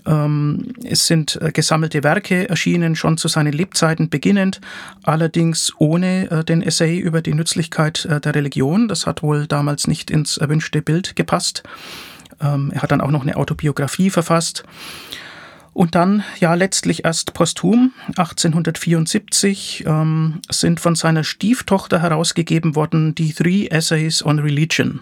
Ähm, 0.07 0.73
es 0.83 1.05
sind 1.05 1.39
äh, 1.39 1.51
gesammelte 1.51 2.03
Werke 2.03 2.49
erschienen, 2.49 2.95
schon 2.95 3.17
zu 3.17 3.27
seinen 3.27 3.53
Lebzeiten 3.53 4.09
beginnend, 4.09 4.59
allerdings 5.03 5.71
ohne 5.77 6.31
äh, 6.31 6.43
den 6.43 6.63
Essay 6.63 6.97
über 6.97 7.21
die 7.21 7.35
Nützlichkeit 7.35 8.05
äh, 8.05 8.19
der 8.19 8.33
Religion. 8.33 8.87
Das 8.87 9.05
hat 9.05 9.21
wohl 9.21 9.45
damals 9.45 9.85
nicht 9.85 10.09
ins 10.09 10.37
erwünschte 10.37 10.81
Bild 10.81 11.15
gepasst. 11.15 11.61
Ähm, 12.41 12.71
er 12.73 12.81
hat 12.81 12.91
dann 12.91 13.01
auch 13.01 13.11
noch 13.11 13.23
eine 13.23 13.37
Autobiografie 13.37 14.09
verfasst. 14.09 14.63
Und 15.73 15.93
dann, 15.93 16.23
ja, 16.39 16.53
letztlich 16.53 17.03
erst 17.03 17.33
posthum, 17.33 17.91
1874, 18.15 19.83
ähm, 19.85 20.39
sind 20.49 20.79
von 20.79 20.95
seiner 20.95 21.25
Stieftochter 21.25 22.01
herausgegeben 22.01 22.75
worden 22.75 23.13
die 23.13 23.33
Three 23.33 23.67
Essays 23.67 24.25
on 24.25 24.39
Religion. 24.39 25.01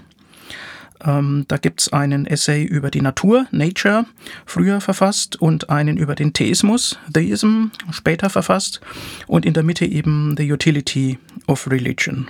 Ähm, 1.06 1.46
da 1.48 1.58
gibt's 1.58 1.92
einen 1.92 2.26
Essay 2.26 2.64
über 2.64 2.90
die 2.90 3.02
Natur, 3.02 3.46
Nature, 3.52 4.06
früher 4.46 4.82
verfasst, 4.82 5.40
und 5.40 5.70
einen 5.70 5.98
über 5.98 6.16
den 6.16 6.34
Theismus, 6.34 6.98
Theism, 7.14 7.66
später 7.92 8.30
verfasst, 8.30 8.82
und 9.28 9.46
in 9.46 9.54
der 9.54 9.64
Mitte 9.64 9.86
eben 9.86 10.36
The 10.38 10.52
Utility 10.52 11.20
of 11.46 11.70
Religion. 11.70 12.28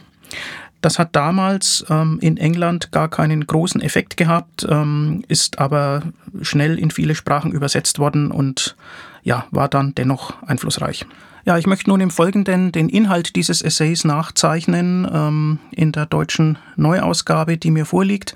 Das 0.83 0.99
hat 0.99 1.15
damals 1.15 1.85
ähm, 1.89 2.19
in 2.19 2.35
England 2.35 2.91
gar 2.91 3.07
keinen 3.07 3.47
großen 3.47 3.81
Effekt 3.81 4.17
gehabt, 4.17 4.67
ähm, 4.69 5.23
ist 5.29 5.57
aber 5.57 6.03
schnell 6.41 6.77
in 6.77 6.91
viele 6.91 7.15
Sprachen 7.15 7.53
übersetzt 7.53 7.99
worden 7.99 8.31
und 8.31 8.75
ja, 9.23 9.45
war 9.49 9.69
dann 9.69 9.95
dennoch 9.95 10.43
einflussreich. 10.43 11.05
Ja, 11.45 11.57
ich 11.57 11.67
möchte 11.67 11.89
nun 11.89 11.99
im 11.99 12.09
Folgenden 12.09 12.71
den 12.71 12.87
Inhalt 12.87 13.35
dieses 13.35 13.61
Essays 13.61 14.05
nachzeichnen 14.05 15.05
ähm, 15.11 15.59
in 15.71 15.91
der 15.91 16.05
deutschen 16.05 16.57
Neuausgabe, 16.77 17.57
die 17.57 17.69
mir 17.69 17.85
vorliegt. 17.85 18.33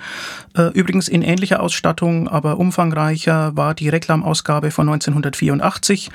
Äh, 0.58 0.74
übrigens 0.74 1.08
in 1.08 1.22
ähnlicher 1.22 1.62
Ausstattung, 1.62 2.28
aber 2.28 2.58
umfangreicher 2.58 3.56
war 3.56 3.76
die 3.76 3.88
Reklamausgabe 3.88 4.72
von 4.72 4.90
1984, 4.90 6.12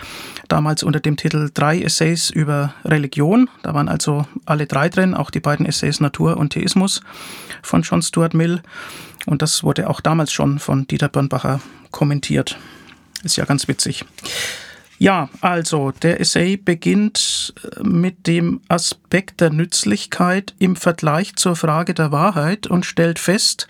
damals 0.48 0.82
unter 0.82 1.00
dem 1.00 1.16
Titel 1.16 1.50
Drei 1.54 1.80
Essays 1.80 2.28
über 2.28 2.74
Religion. 2.84 3.48
Da 3.62 3.72
waren 3.72 3.88
also 3.88 4.26
alle 4.44 4.66
drei 4.66 4.90
drin, 4.90 5.14
auch 5.14 5.30
die 5.30 5.40
beiden 5.40 5.64
Essays 5.64 5.98
Natur 5.98 6.36
und 6.36 6.50
Theismus 6.50 7.00
von 7.62 7.80
John 7.80 8.02
Stuart 8.02 8.34
Mill. 8.34 8.60
Und 9.24 9.40
das 9.40 9.64
wurde 9.64 9.88
auch 9.88 10.02
damals 10.02 10.30
schon 10.30 10.58
von 10.58 10.86
Dieter 10.86 11.08
Birnbacher 11.08 11.60
kommentiert. 11.90 12.58
Ist 13.24 13.36
ja 13.36 13.46
ganz 13.46 13.66
witzig. 13.66 14.04
Ja, 14.98 15.28
also 15.40 15.90
der 15.90 16.20
Essay 16.20 16.56
beginnt 16.56 17.54
äh, 17.64 17.82
mit 17.82 18.26
dem 18.26 18.60
Aspekt 18.68 19.40
der 19.40 19.50
Nützlichkeit 19.50 20.54
im 20.58 20.76
Vergleich 20.76 21.34
zur 21.36 21.56
Frage 21.56 21.94
der 21.94 22.12
Wahrheit 22.12 22.66
und 22.66 22.86
stellt 22.86 23.18
fest, 23.18 23.66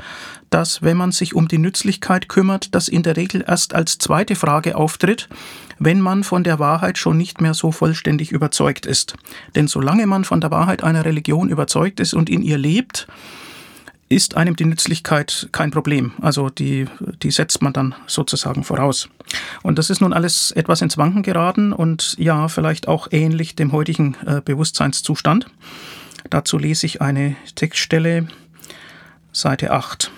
dass 0.50 0.82
wenn 0.82 0.98
man 0.98 1.12
sich 1.12 1.34
um 1.34 1.48
die 1.48 1.58
Nützlichkeit 1.58 2.28
kümmert, 2.28 2.74
das 2.74 2.88
in 2.88 3.02
der 3.02 3.16
Regel 3.16 3.42
erst 3.46 3.74
als 3.74 3.96
zweite 3.96 4.36
Frage 4.36 4.76
auftritt, 4.76 5.28
wenn 5.78 6.00
man 6.00 6.22
von 6.22 6.44
der 6.44 6.58
Wahrheit 6.58 6.98
schon 6.98 7.16
nicht 7.16 7.40
mehr 7.40 7.54
so 7.54 7.72
vollständig 7.72 8.30
überzeugt 8.30 8.84
ist. 8.84 9.14
Denn 9.54 9.66
solange 9.66 10.06
man 10.06 10.24
von 10.24 10.40
der 10.40 10.50
Wahrheit 10.50 10.84
einer 10.84 11.04
Religion 11.04 11.48
überzeugt 11.48 12.00
ist 12.00 12.12
und 12.12 12.28
in 12.28 12.42
ihr 12.42 12.58
lebt, 12.58 13.08
ist 14.14 14.36
einem 14.36 14.56
die 14.56 14.64
Nützlichkeit 14.64 15.48
kein 15.52 15.70
Problem. 15.70 16.12
Also 16.20 16.50
die, 16.50 16.86
die 17.22 17.30
setzt 17.30 17.62
man 17.62 17.72
dann 17.72 17.94
sozusagen 18.06 18.64
voraus. 18.64 19.08
Und 19.62 19.78
das 19.78 19.90
ist 19.90 20.00
nun 20.00 20.12
alles 20.12 20.50
etwas 20.50 20.82
ins 20.82 20.98
Wanken 20.98 21.22
geraten 21.22 21.72
und 21.72 22.14
ja, 22.18 22.48
vielleicht 22.48 22.88
auch 22.88 23.08
ähnlich 23.10 23.56
dem 23.56 23.72
heutigen 23.72 24.16
äh, 24.26 24.40
Bewusstseinszustand. 24.44 25.46
Dazu 26.30 26.58
lese 26.58 26.86
ich 26.86 27.00
eine 27.00 27.36
Textstelle, 27.54 28.28
Seite 29.32 29.72
8. 29.72 30.10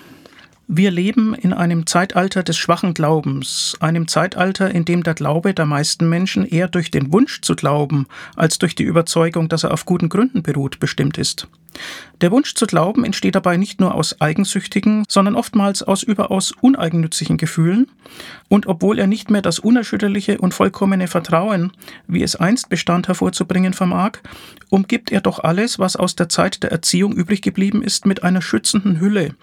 Wir 0.67 0.89
leben 0.89 1.35
in 1.35 1.53
einem 1.53 1.85
Zeitalter 1.85 2.41
des 2.41 2.57
schwachen 2.57 2.95
Glaubens, 2.95 3.77
einem 3.79 4.07
Zeitalter, 4.07 4.71
in 4.71 4.83
dem 4.83 5.03
der 5.03 5.13
Glaube 5.13 5.53
der 5.53 5.65
meisten 5.65 6.09
Menschen 6.09 6.43
eher 6.43 6.67
durch 6.67 6.89
den 6.89 7.13
Wunsch 7.13 7.41
zu 7.41 7.55
glauben 7.55 8.07
als 8.35 8.57
durch 8.57 8.73
die 8.73 8.83
Überzeugung, 8.83 9.47
dass 9.47 9.63
er 9.63 9.71
auf 9.71 9.85
guten 9.85 10.09
Gründen 10.09 10.41
beruht, 10.41 10.79
bestimmt 10.79 11.19
ist. 11.19 11.47
Der 12.21 12.31
Wunsch 12.31 12.55
zu 12.55 12.65
glauben 12.65 13.03
entsteht 13.03 13.35
dabei 13.35 13.57
nicht 13.57 13.81
nur 13.81 13.93
aus 13.93 14.21
eigensüchtigen, 14.21 15.03
sondern 15.09 15.35
oftmals 15.35 15.83
aus 15.83 16.01
überaus 16.03 16.53
uneigennützigen 16.61 17.37
Gefühlen, 17.37 17.91
und 18.47 18.67
obwohl 18.67 18.99
er 18.99 19.07
nicht 19.07 19.29
mehr 19.29 19.41
das 19.41 19.59
unerschütterliche 19.59 20.37
und 20.37 20.53
vollkommene 20.53 21.07
Vertrauen, 21.07 21.71
wie 22.07 22.23
es 22.23 22.35
einst 22.35 22.69
bestand, 22.69 23.07
hervorzubringen 23.07 23.73
vermag, 23.73 24.19
umgibt 24.69 25.11
er 25.11 25.21
doch 25.21 25.39
alles, 25.39 25.77
was 25.79 25.95
aus 25.95 26.15
der 26.15 26.29
Zeit 26.29 26.63
der 26.63 26.71
Erziehung 26.71 27.13
übrig 27.13 27.41
geblieben 27.41 27.81
ist, 27.81 28.05
mit 28.05 28.23
einer 28.23 28.41
schützenden 28.41 28.99
Hülle 28.99 29.35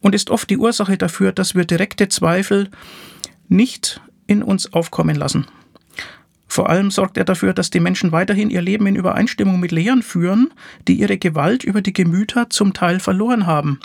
und 0.00 0.14
ist 0.14 0.30
oft 0.30 0.48
die 0.50 0.58
Ursache 0.58 0.96
dafür, 0.96 1.32
dass 1.32 1.54
wir 1.54 1.64
direkte 1.64 2.08
Zweifel 2.08 2.70
nicht 3.48 4.00
in 4.26 4.42
uns 4.42 4.72
aufkommen 4.72 5.16
lassen. 5.16 5.46
Vor 6.50 6.68
allem 6.68 6.90
sorgt 6.90 7.16
er 7.16 7.24
dafür, 7.24 7.54
dass 7.54 7.70
die 7.70 7.78
Menschen 7.78 8.10
weiterhin 8.10 8.50
ihr 8.50 8.60
Leben 8.60 8.88
in 8.88 8.96
Übereinstimmung 8.96 9.60
mit 9.60 9.70
Lehren 9.70 10.02
führen, 10.02 10.52
die 10.88 10.94
ihre 10.94 11.16
Gewalt 11.16 11.62
über 11.62 11.80
die 11.80 11.92
Gemüter 11.92 12.50
zum 12.50 12.72
Teil 12.72 12.98
verloren 12.98 13.46
haben 13.46 13.78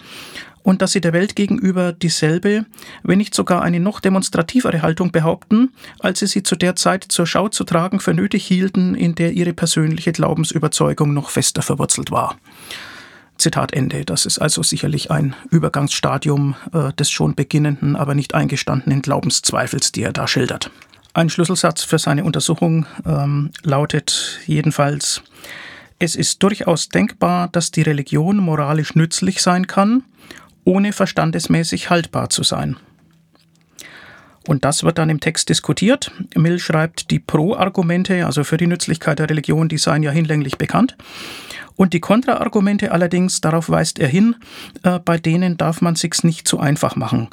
und 0.63 0.81
dass 0.81 0.91
sie 0.91 0.99
der 0.99 1.13
Welt 1.13 1.35
gegenüber 1.35 1.93
dieselbe, 1.93 2.65
wenn 3.03 3.19
nicht 3.19 3.35
sogar 3.35 3.61
eine 3.61 3.79
noch 3.79 3.99
demonstrativere 3.99 4.81
Haltung 4.81 5.11
behaupten, 5.11 5.73
als 5.99 6.19
sie 6.19 6.25
sie 6.25 6.41
zu 6.41 6.55
der 6.55 6.75
Zeit 6.75 7.05
zur 7.07 7.27
Schau 7.27 7.49
zu 7.49 7.65
tragen 7.65 7.99
für 7.99 8.15
nötig 8.15 8.47
hielten, 8.47 8.95
in 8.95 9.13
der 9.13 9.33
ihre 9.33 9.53
persönliche 9.53 10.11
Glaubensüberzeugung 10.11 11.13
noch 11.13 11.29
fester 11.29 11.61
verwurzelt 11.61 12.09
war. 12.09 12.35
Zitat 13.37 13.73
Ende. 13.73 14.05
Das 14.05 14.25
ist 14.25 14.39
also 14.39 14.63
sicherlich 14.63 15.11
ein 15.11 15.35
Übergangsstadium 15.51 16.55
äh, 16.73 16.93
des 16.93 17.11
schon 17.11 17.35
beginnenden, 17.35 17.95
aber 17.95 18.15
nicht 18.15 18.33
eingestandenen 18.33 19.03
Glaubenszweifels, 19.03 19.91
die 19.91 20.01
er 20.01 20.13
da 20.13 20.27
schildert. 20.27 20.71
Ein 21.15 21.29
Schlüsselsatz 21.29 21.85
für 21.85 21.97
seine 21.97 22.25
Untersuchung 22.25 22.87
ähm, 23.05 23.51
lautet 23.63 24.41
jedenfalls, 24.47 25.23
es 25.97 26.17
ist 26.17 26.43
durchaus 26.43 26.89
denkbar, 26.89 27.47
dass 27.47 27.71
die 27.71 27.83
Religion 27.83 28.35
moralisch 28.35 28.95
nützlich 28.95 29.41
sein 29.41 29.65
kann, 29.65 30.03
ohne 30.65 30.91
verstandesmäßig 30.91 31.89
haltbar 31.89 32.29
zu 32.29 32.43
sein. 32.43 32.75
Und 34.47 34.63
das 34.63 34.83
wird 34.83 34.97
dann 34.97 35.09
im 35.09 35.19
Text 35.19 35.49
diskutiert. 35.49 36.11
Mill 36.35 36.59
schreibt, 36.59 37.09
die 37.11 37.19
Pro-Argumente, 37.19 38.25
also 38.25 38.43
für 38.43 38.57
die 38.57 38.67
Nützlichkeit 38.67 39.19
der 39.19 39.29
Religion, 39.29 39.69
die 39.69 39.77
seien 39.77 40.03
ja 40.03 40.11
hinlänglich 40.11 40.57
bekannt. 40.57 40.95
Und 41.75 41.93
die 41.93 41.99
Kontraargumente 41.99 42.91
allerdings, 42.91 43.41
darauf 43.41 43.69
weist 43.69 43.99
er 43.99 44.07
hin, 44.07 44.35
äh, 44.83 44.99
bei 44.99 45.17
denen 45.17 45.57
darf 45.57 45.81
man 45.81 45.95
sich's 45.95 46.23
nicht 46.23 46.47
zu 46.47 46.59
einfach 46.59 46.95
machen. 46.95 47.27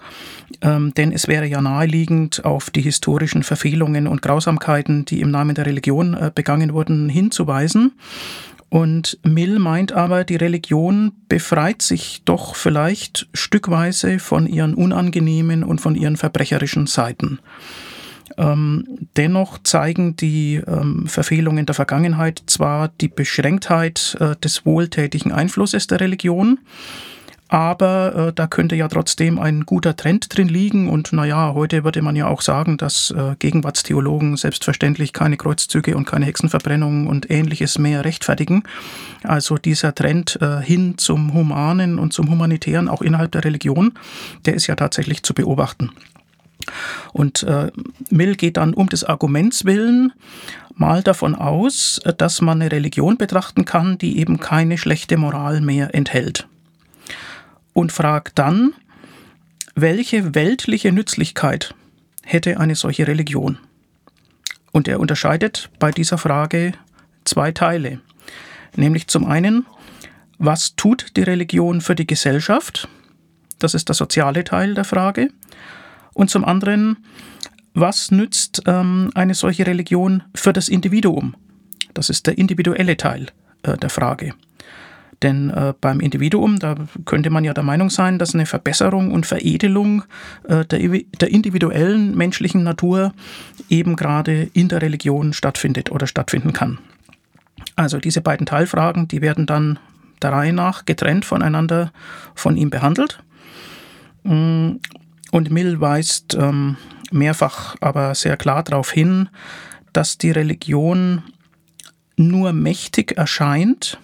Ähm, 0.62 0.92
denn 0.95 1.12
es 1.12 1.28
wäre 1.28 1.47
ja 1.47 1.61
naheliegend, 1.61 2.45
auf 2.45 2.71
die 2.71 2.83
historischen 2.83 3.45
Verfehlungen 3.45 4.09
und 4.09 4.23
Grausamkeiten, 4.23 5.04
die 5.04 5.21
im 5.21 5.31
Namen 5.31 5.54
der 5.54 5.66
Religion 5.66 6.14
äh, 6.14 6.31
begangen 6.35 6.73
wurden, 6.73 7.09
hinzuweisen. 7.09 7.92
Und 8.72 9.18
Mill 9.22 9.58
meint 9.58 9.92
aber, 9.92 10.24
die 10.24 10.36
Religion 10.36 11.12
befreit 11.28 11.82
sich 11.82 12.22
doch 12.24 12.54
vielleicht 12.54 13.28
stückweise 13.34 14.18
von 14.18 14.46
ihren 14.46 14.72
unangenehmen 14.72 15.62
und 15.62 15.82
von 15.82 15.94
ihren 15.94 16.16
verbrecherischen 16.16 16.86
Seiten. 16.86 17.40
Ähm, 18.38 18.86
dennoch 19.18 19.58
zeigen 19.58 20.16
die 20.16 20.54
ähm, 20.66 21.06
Verfehlungen 21.06 21.66
der 21.66 21.74
Vergangenheit 21.74 22.44
zwar 22.46 22.88
die 22.88 23.08
Beschränktheit 23.08 24.16
äh, 24.20 24.36
des 24.36 24.64
wohltätigen 24.64 25.32
Einflusses 25.32 25.86
der 25.86 26.00
Religion, 26.00 26.58
aber 27.52 28.28
äh, 28.28 28.32
da 28.32 28.47
könnte 28.47 28.76
ja 28.76 28.88
trotzdem 28.88 29.38
ein 29.38 29.66
guter 29.66 29.94
Trend 29.94 30.35
drin 30.35 30.49
liegen. 30.49 30.88
Und 30.88 31.12
naja, 31.12 31.52
heute 31.52 31.85
würde 31.85 32.00
man 32.00 32.16
ja 32.16 32.26
auch 32.26 32.40
sagen, 32.40 32.78
dass 32.78 33.11
äh, 33.11 33.37
Gegenwartstheologen 33.38 34.38
selbstverständlich 34.38 35.12
keine 35.12 35.37
Kreuzzüge 35.37 35.94
und 35.94 36.06
keine 36.06 36.25
Hexenverbrennungen 36.25 37.06
und 37.06 37.30
ähnliches 37.30 37.78
mehr 37.78 38.06
rechtfertigen. 38.06 38.62
Also 39.23 39.59
dieser 39.59 39.94
Trend 39.94 40.38
äh, 40.40 40.62
hin 40.62 40.97
zum 40.97 41.35
Humanen 41.35 41.99
und 41.99 42.14
zum 42.14 42.30
Humanitären 42.30 42.88
auch 42.88 43.02
innerhalb 43.02 43.32
der 43.32 43.44
Religion, 43.44 43.92
der 44.47 44.54
ist 44.54 44.66
ja 44.66 44.75
tatsächlich 44.75 45.23
zu 45.23 45.35
beobachten. 45.35 45.90
Und 47.12 47.42
äh, 47.42 47.71
Mill 48.09 48.37
geht 48.37 48.56
dann 48.56 48.73
um 48.73 48.88
des 48.88 49.04
Arguments 49.04 49.66
willen 49.66 50.14
mal 50.75 51.02
davon 51.02 51.35
aus, 51.35 52.00
dass 52.16 52.40
man 52.40 52.62
eine 52.62 52.73
Religion 52.73 53.18
betrachten 53.18 53.66
kann, 53.66 53.99
die 53.99 54.18
eben 54.18 54.40
keine 54.40 54.78
schlechte 54.78 55.18
Moral 55.18 55.61
mehr 55.61 55.94
enthält 55.94 56.49
und 57.72 57.92
fragt 57.92 58.38
dann, 58.38 58.74
welche 59.74 60.34
weltliche 60.34 60.92
Nützlichkeit 60.92 61.74
hätte 62.24 62.60
eine 62.60 62.74
solche 62.74 63.06
Religion? 63.06 63.58
Und 64.70 64.88
er 64.88 65.00
unterscheidet 65.00 65.70
bei 65.78 65.90
dieser 65.90 66.18
Frage 66.18 66.72
zwei 67.24 67.52
Teile. 67.52 68.00
Nämlich 68.76 69.06
zum 69.06 69.26
einen, 69.26 69.66
was 70.38 70.76
tut 70.76 71.16
die 71.16 71.22
Religion 71.22 71.80
für 71.80 71.94
die 71.94 72.06
Gesellschaft? 72.06 72.88
Das 73.58 73.74
ist 73.74 73.88
der 73.88 73.94
soziale 73.94 74.44
Teil 74.44 74.74
der 74.74 74.84
Frage. 74.84 75.28
Und 76.14 76.30
zum 76.30 76.44
anderen, 76.44 76.96
was 77.74 78.10
nützt 78.10 78.62
ähm, 78.66 79.10
eine 79.14 79.34
solche 79.34 79.66
Religion 79.66 80.22
für 80.34 80.52
das 80.52 80.68
Individuum? 80.68 81.36
Das 81.94 82.10
ist 82.10 82.26
der 82.26 82.38
individuelle 82.38 82.96
Teil 82.96 83.28
äh, 83.62 83.76
der 83.76 83.90
Frage. 83.90 84.34
Denn 85.22 85.50
äh, 85.50 85.72
beim 85.80 86.00
Individuum, 86.00 86.58
da 86.58 86.74
könnte 87.04 87.30
man 87.30 87.44
ja 87.44 87.54
der 87.54 87.62
Meinung 87.62 87.90
sein, 87.90 88.18
dass 88.18 88.34
eine 88.34 88.46
Verbesserung 88.46 89.12
und 89.12 89.24
Veredelung 89.24 90.04
äh, 90.48 90.64
der, 90.64 90.80
der 91.20 91.30
individuellen 91.30 92.16
menschlichen 92.16 92.64
Natur 92.64 93.12
eben 93.68 93.96
gerade 93.96 94.50
in 94.52 94.68
der 94.68 94.82
Religion 94.82 95.32
stattfindet 95.32 95.92
oder 95.92 96.06
stattfinden 96.06 96.52
kann. 96.52 96.78
Also 97.76 97.98
diese 97.98 98.20
beiden 98.20 98.46
Teilfragen, 98.46 99.08
die 99.08 99.22
werden 99.22 99.46
dann 99.46 99.78
der 100.20 100.32
Reihe 100.32 100.52
nach 100.52 100.84
getrennt 100.84 101.24
voneinander 101.24 101.92
von 102.34 102.56
ihm 102.56 102.70
behandelt. 102.70 103.22
Mm, 104.24 104.72
und 105.30 105.50
Mill 105.50 105.80
weist 105.80 106.34
ähm, 106.34 106.76
mehrfach 107.11 107.76
aber 107.80 108.14
sehr 108.14 108.37
klar 108.37 108.62
darauf 108.62 108.90
hin, 108.90 109.28
dass 109.92 110.18
die 110.18 110.30
Religion 110.30 111.22
nur 112.16 112.52
mächtig 112.52 113.16
erscheint, 113.16 113.98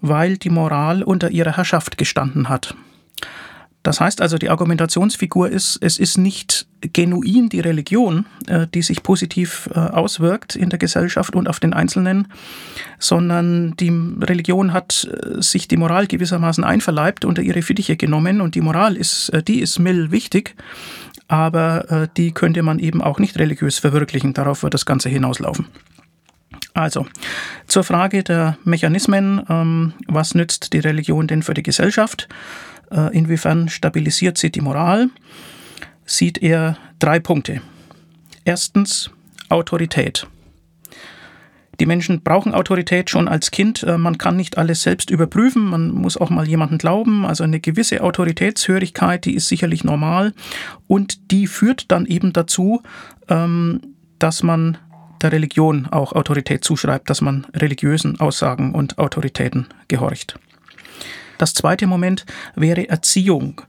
weil 0.00 0.36
die 0.36 0.50
Moral 0.50 1.02
unter 1.02 1.30
ihrer 1.30 1.56
Herrschaft 1.56 1.98
gestanden 1.98 2.48
hat. 2.48 2.74
Das 3.82 3.98
heißt 3.98 4.20
also, 4.20 4.36
die 4.36 4.50
Argumentationsfigur 4.50 5.48
ist, 5.48 5.78
es 5.80 5.98
ist 5.98 6.18
nicht 6.18 6.66
genuin 6.80 7.48
die 7.48 7.60
Religion, 7.60 8.26
äh, 8.46 8.66
die 8.66 8.82
sich 8.82 9.02
positiv 9.02 9.70
äh, 9.74 9.78
auswirkt 9.78 10.54
in 10.54 10.68
der 10.68 10.78
Gesellschaft 10.78 11.34
und 11.34 11.48
auf 11.48 11.60
den 11.60 11.72
Einzelnen, 11.72 12.28
sondern 12.98 13.74
die 13.76 13.90
Religion 14.20 14.74
hat 14.74 15.08
äh, 15.10 15.40
sich 15.40 15.66
die 15.66 15.78
Moral 15.78 16.06
gewissermaßen 16.06 16.62
einverleibt, 16.62 17.24
unter 17.24 17.40
ihre 17.40 17.62
Fittiche 17.62 17.96
genommen 17.96 18.42
und 18.42 18.54
die 18.54 18.60
Moral 18.60 18.96
ist, 18.96 19.32
die 19.48 19.60
ist 19.60 19.78
Mill 19.78 20.10
wichtig, 20.10 20.56
aber 21.28 22.08
die 22.16 22.32
könnte 22.32 22.62
man 22.62 22.80
eben 22.80 23.00
auch 23.00 23.20
nicht 23.20 23.38
religiös 23.38 23.78
verwirklichen. 23.78 24.34
Darauf 24.34 24.64
wird 24.64 24.74
das 24.74 24.84
Ganze 24.84 25.08
hinauslaufen. 25.08 25.66
Also, 26.74 27.06
zur 27.66 27.84
Frage 27.84 28.22
der 28.22 28.56
Mechanismen, 28.64 29.42
ähm, 29.48 29.92
was 30.06 30.34
nützt 30.34 30.72
die 30.72 30.78
Religion 30.78 31.26
denn 31.26 31.42
für 31.42 31.54
die 31.54 31.62
Gesellschaft? 31.62 32.28
Äh, 32.90 33.16
inwiefern 33.16 33.68
stabilisiert 33.68 34.38
sie 34.38 34.50
die 34.50 34.60
Moral? 34.60 35.08
Sieht 36.04 36.38
er 36.38 36.76
drei 36.98 37.20
Punkte. 37.20 37.60
Erstens 38.44 39.10
Autorität. 39.48 40.26
Die 41.80 41.86
Menschen 41.86 42.22
brauchen 42.22 42.52
Autorität 42.52 43.08
schon 43.08 43.26
als 43.26 43.50
Kind. 43.50 43.82
Äh, 43.82 43.96
man 43.96 44.18
kann 44.18 44.36
nicht 44.36 44.58
alles 44.58 44.82
selbst 44.82 45.10
überprüfen. 45.10 45.64
Man 45.64 45.90
muss 45.90 46.18
auch 46.18 46.30
mal 46.30 46.46
jemanden 46.46 46.78
glauben. 46.78 47.24
Also 47.24 47.42
eine 47.42 47.58
gewisse 47.58 48.02
Autoritätshörigkeit, 48.02 49.24
die 49.24 49.34
ist 49.34 49.48
sicherlich 49.48 49.82
normal. 49.82 50.34
Und 50.86 51.30
die 51.30 51.46
führt 51.46 51.90
dann 51.90 52.06
eben 52.06 52.32
dazu, 52.32 52.82
ähm, 53.28 53.80
dass 54.18 54.42
man 54.42 54.76
der 55.22 55.32
Religion 55.32 55.86
auch 55.86 56.12
Autorität 56.12 56.64
zuschreibt, 56.64 57.10
dass 57.10 57.20
man 57.20 57.46
religiösen 57.54 58.20
Aussagen 58.20 58.74
und 58.74 58.98
Autoritäten 58.98 59.66
gehorcht. 59.88 60.38
Das 61.38 61.54
zweite 61.54 61.86
Moment 61.86 62.26
wäre 62.54 62.88
Erziehung. 62.88 63.62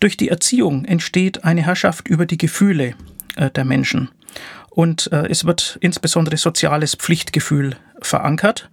Durch 0.00 0.16
die 0.16 0.28
Erziehung 0.28 0.84
entsteht 0.84 1.44
eine 1.44 1.64
Herrschaft 1.64 2.08
über 2.08 2.26
die 2.26 2.38
Gefühle 2.38 2.94
äh, 3.36 3.50
der 3.50 3.64
Menschen. 3.64 4.10
Und 4.70 5.10
äh, 5.12 5.26
es 5.28 5.44
wird 5.44 5.78
insbesondere 5.80 6.36
soziales 6.36 6.94
Pflichtgefühl 6.94 7.76
verankert. 8.00 8.70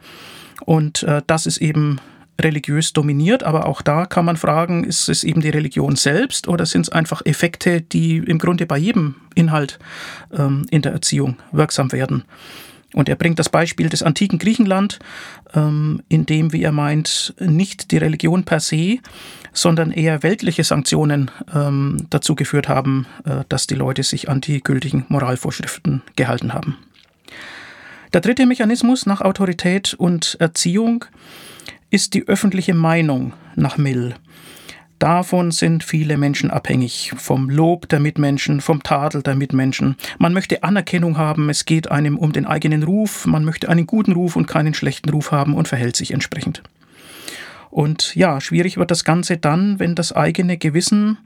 Und 0.65 1.03
äh, 1.03 1.21
das 1.25 1.45
ist 1.45 1.57
eben 1.57 1.99
religiös 2.41 2.93
dominiert, 2.93 3.43
aber 3.43 3.65
auch 3.65 3.81
da 3.81 4.05
kann 4.05 4.25
man 4.25 4.37
fragen, 4.37 4.83
ist 4.83 5.09
es 5.09 5.23
eben 5.23 5.41
die 5.41 5.49
Religion 5.49 5.95
selbst 5.95 6.47
oder 6.47 6.65
sind 6.65 6.81
es 6.81 6.89
einfach 6.89 7.21
Effekte, 7.25 7.81
die 7.81 8.17
im 8.17 8.39
Grunde 8.39 8.65
bei 8.65 8.77
jedem 8.77 9.15
Inhalt 9.35 9.79
ähm, 10.33 10.65
in 10.69 10.81
der 10.81 10.91
Erziehung 10.91 11.37
wirksam 11.51 11.91
werden? 11.91 12.23
Und 12.93 13.09
er 13.09 13.15
bringt 13.15 13.39
das 13.39 13.49
Beispiel 13.49 13.89
des 13.89 14.03
antiken 14.03 14.39
Griechenland, 14.39 14.99
ähm, 15.53 16.01
in 16.07 16.25
dem, 16.25 16.53
wie 16.53 16.63
er 16.63 16.71
meint, 16.71 17.33
nicht 17.39 17.91
die 17.91 17.97
Religion 17.97 18.45
per 18.45 18.61
se, 18.61 18.99
sondern 19.51 19.91
eher 19.91 20.23
weltliche 20.23 20.63
Sanktionen 20.63 21.29
ähm, 21.53 22.07
dazu 22.09 22.35
geführt 22.35 22.69
haben, 22.69 23.05
äh, 23.25 23.43
dass 23.49 23.67
die 23.67 23.75
Leute 23.75 24.03
sich 24.03 24.29
an 24.29 24.39
die 24.39 24.61
gültigen 24.61 25.05
Moralvorschriften 25.09 26.03
gehalten 26.15 26.53
haben. 26.53 26.77
Der 28.13 28.21
dritte 28.21 28.45
Mechanismus 28.45 29.05
nach 29.05 29.19
Autorität 29.19 29.93
und 29.93 30.37
Erziehung 30.39 31.03
ist 31.89 32.13
die 32.13 32.27
öffentliche 32.27 32.73
Meinung 32.73 33.33
nach 33.55 33.77
Mill. 33.77 34.15
Davon 34.99 35.51
sind 35.51 35.83
viele 35.83 36.17
Menschen 36.17 36.49
abhängig, 36.49 37.11
vom 37.17 37.49
Lob 37.49 37.89
der 37.89 37.99
Mitmenschen, 37.99 38.61
vom 38.61 38.81
Tadel 38.81 39.23
der 39.23 39.35
Mitmenschen. 39.35 39.97
Man 40.19 40.33
möchte 40.33 40.63
Anerkennung 40.63 41.17
haben, 41.17 41.49
es 41.49 41.65
geht 41.65 41.91
einem 41.91 42.17
um 42.17 42.31
den 42.31 42.45
eigenen 42.45 42.83
Ruf, 42.83 43.25
man 43.25 43.43
möchte 43.43 43.67
einen 43.67 43.87
guten 43.87 44.13
Ruf 44.13 44.35
und 44.35 44.47
keinen 44.47 44.73
schlechten 44.73 45.09
Ruf 45.09 45.31
haben 45.31 45.53
und 45.53 45.67
verhält 45.67 45.97
sich 45.97 46.11
entsprechend. 46.11 46.63
Und 47.69 48.15
ja, 48.15 48.39
schwierig 48.39 48.77
wird 48.77 48.89
das 48.89 49.03
Ganze 49.03 49.35
dann, 49.35 49.79
wenn 49.79 49.95
das 49.95 50.13
eigene 50.13 50.57
Gewissen 50.57 51.17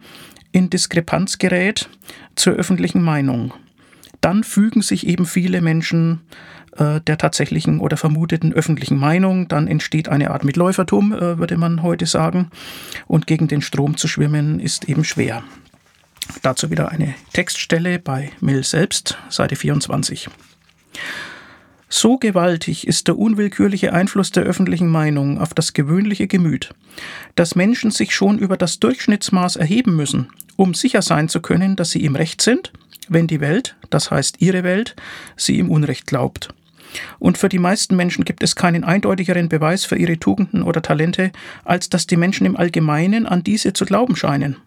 in 0.51 0.71
Diskrepanz 0.71 1.37
gerät 1.37 1.89
zur 2.35 2.53
öffentlichen 2.53 3.03
Meinung. 3.03 3.53
Dann 4.19 4.43
fügen 4.43 4.81
sich 4.81 5.05
eben 5.05 5.27
viele 5.27 5.61
Menschen 5.61 6.21
äh, 6.79 7.01
der 7.01 7.17
tatsächlichen 7.17 7.79
oder 7.79 7.97
vermuteten 7.97 8.53
öffentlichen 8.53 8.97
Meinung. 8.97 9.47
Dann 9.47 9.67
entsteht 9.67 10.09
eine 10.09 10.31
Art 10.31 10.43
Mitläufertum, 10.43 11.13
äh, 11.13 11.37
würde 11.37 11.57
man 11.57 11.83
heute 11.83 12.05
sagen. 12.05 12.49
Und 13.07 13.27
gegen 13.27 13.47
den 13.47 13.61
Strom 13.61 13.97
zu 13.97 14.07
schwimmen 14.07 14.59
ist 14.59 14.87
eben 14.87 15.03
schwer. 15.03 15.43
Dazu 16.41 16.71
wieder 16.71 16.89
eine 16.89 17.15
Textstelle 17.33 17.99
bei 17.99 18.31
Mill 18.39 18.63
selbst, 18.63 19.17
Seite 19.29 19.55
24. 19.55 20.29
So 21.91 22.17
gewaltig 22.17 22.87
ist 22.87 23.07
der 23.07 23.17
unwillkürliche 23.17 23.93
Einfluss 23.93 24.31
der 24.31 24.43
öffentlichen 24.43 24.89
Meinung 24.89 25.39
auf 25.39 25.55
das 25.55 25.73
gewöhnliche 25.73 26.27
Gemüt, 26.27 26.69
dass 27.35 27.55
Menschen 27.55 27.89
sich 27.89 28.13
schon 28.13 28.37
über 28.37 28.57
das 28.57 28.79
Durchschnittsmaß 28.79 29.55
erheben 29.55 29.95
müssen, 29.95 30.29
um 30.55 30.75
sicher 30.75 31.01
sein 31.01 31.29
zu 31.29 31.41
können, 31.41 31.75
dass 31.75 31.89
sie 31.89 32.05
im 32.05 32.15
Recht 32.15 32.43
sind, 32.43 32.71
wenn 33.07 33.25
die 33.25 33.41
Welt, 33.41 33.75
das 33.89 34.11
heißt 34.11 34.35
ihre 34.39 34.63
Welt, 34.63 34.95
sie 35.35 35.57
im 35.57 35.71
Unrecht 35.71 36.05
glaubt. 36.05 36.53
Und 37.19 37.37
für 37.37 37.49
die 37.49 37.59
meisten 37.59 37.95
Menschen 37.95 38.25
gibt 38.25 38.43
es 38.43 38.55
keinen 38.55 38.83
eindeutigeren 38.83 39.49
Beweis 39.49 39.85
für 39.85 39.97
ihre 39.97 40.19
Tugenden 40.19 40.63
oder 40.63 40.81
Talente, 40.81 41.31
als 41.63 41.89
dass 41.89 42.07
die 42.07 42.17
Menschen 42.17 42.45
im 42.45 42.57
Allgemeinen 42.57 43.25
an 43.25 43.43
diese 43.43 43.73
zu 43.73 43.85
glauben 43.85 44.15
scheinen. 44.15 44.57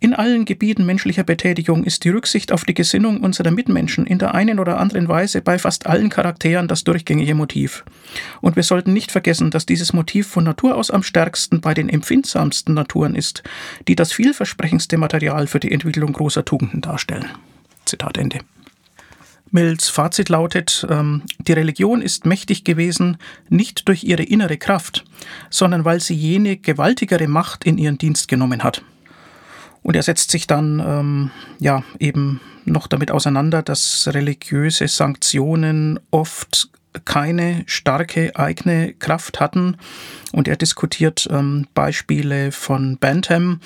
In 0.00 0.12
allen 0.12 0.44
Gebieten 0.44 0.84
menschlicher 0.84 1.22
Betätigung 1.22 1.84
ist 1.84 2.04
die 2.04 2.10
Rücksicht 2.10 2.52
auf 2.52 2.64
die 2.64 2.74
Gesinnung 2.74 3.20
unserer 3.20 3.50
Mitmenschen 3.50 4.06
in 4.06 4.18
der 4.18 4.34
einen 4.34 4.58
oder 4.58 4.78
anderen 4.78 5.08
Weise 5.08 5.40
bei 5.40 5.58
fast 5.58 5.86
allen 5.86 6.10
Charakteren 6.10 6.68
das 6.68 6.84
durchgängige 6.84 7.34
Motiv. 7.34 7.84
Und 8.42 8.56
wir 8.56 8.64
sollten 8.64 8.92
nicht 8.92 9.12
vergessen, 9.12 9.50
dass 9.50 9.64
dieses 9.64 9.94
Motiv 9.94 10.26
von 10.26 10.44
Natur 10.44 10.74
aus 10.74 10.90
am 10.90 11.02
stärksten 11.02 11.62
bei 11.62 11.72
den 11.72 11.88
empfindsamsten 11.88 12.74
Naturen 12.74 13.14
ist, 13.14 13.42
die 13.88 13.96
das 13.96 14.12
vielversprechendste 14.12 14.98
Material 14.98 15.46
für 15.46 15.60
die 15.60 15.72
Entwicklung 15.72 16.12
großer 16.12 16.44
Tugenden 16.44 16.82
darstellen. 16.82 17.30
Zitat 17.86 18.18
Ende. 18.18 18.40
Mills 19.54 19.88
Fazit 19.88 20.30
lautet, 20.30 20.84
ähm, 20.90 21.22
die 21.38 21.52
Religion 21.52 22.02
ist 22.02 22.26
mächtig 22.26 22.64
gewesen, 22.64 23.18
nicht 23.48 23.86
durch 23.86 24.02
ihre 24.02 24.24
innere 24.24 24.58
Kraft, 24.58 25.04
sondern 25.48 25.84
weil 25.84 26.00
sie 26.00 26.14
jene 26.14 26.56
gewaltigere 26.56 27.28
Macht 27.28 27.64
in 27.64 27.78
ihren 27.78 27.96
Dienst 27.96 28.26
genommen 28.26 28.64
hat. 28.64 28.82
Und 29.84 29.94
er 29.94 30.02
setzt 30.02 30.32
sich 30.32 30.48
dann 30.48 30.82
ähm, 30.84 31.30
ja 31.60 31.84
eben 32.00 32.40
noch 32.64 32.88
damit 32.88 33.12
auseinander, 33.12 33.62
dass 33.62 34.08
religiöse 34.12 34.88
Sanktionen 34.88 36.00
oft 36.10 36.68
keine 37.04 37.64
starke 37.66 38.36
eigene 38.36 38.92
Kraft 38.94 39.40
hatten. 39.40 39.76
Und 40.32 40.48
er 40.48 40.56
diskutiert 40.56 41.28
ähm, 41.30 41.66
Beispiele 41.74 42.50
von 42.50 42.98
Bantam, 42.98 43.60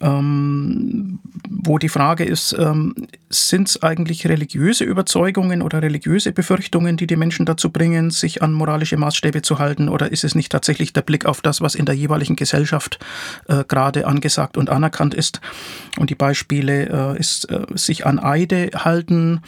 ähm, 0.00 1.20
wo 1.48 1.78
die 1.78 1.88
Frage 1.88 2.24
ist, 2.24 2.54
ähm, 2.58 2.94
sind 3.30 3.68
es 3.68 3.82
eigentlich 3.82 4.26
religiöse 4.26 4.84
Überzeugungen 4.84 5.62
oder 5.62 5.80
religiöse 5.80 6.32
Befürchtungen, 6.32 6.98
die 6.98 7.06
die 7.06 7.16
Menschen 7.16 7.46
dazu 7.46 7.70
bringen, 7.70 8.10
sich 8.10 8.42
an 8.42 8.52
moralische 8.52 8.98
Maßstäbe 8.98 9.40
zu 9.40 9.58
halten? 9.58 9.88
Oder 9.88 10.12
ist 10.12 10.24
es 10.24 10.34
nicht 10.34 10.52
tatsächlich 10.52 10.92
der 10.92 11.00
Blick 11.00 11.24
auf 11.24 11.40
das, 11.40 11.62
was 11.62 11.74
in 11.74 11.86
der 11.86 11.94
jeweiligen 11.94 12.36
Gesellschaft 12.36 12.98
äh, 13.48 13.64
gerade 13.66 14.06
angesagt 14.06 14.58
und 14.58 14.68
anerkannt 14.68 15.14
ist? 15.14 15.40
Und 15.98 16.10
die 16.10 16.14
Beispiele 16.14 17.14
äh, 17.14 17.18
ist 17.18 17.50
äh, 17.50 17.64
sich 17.74 18.04
an 18.04 18.18
Eide 18.18 18.70
halten, 18.74 19.40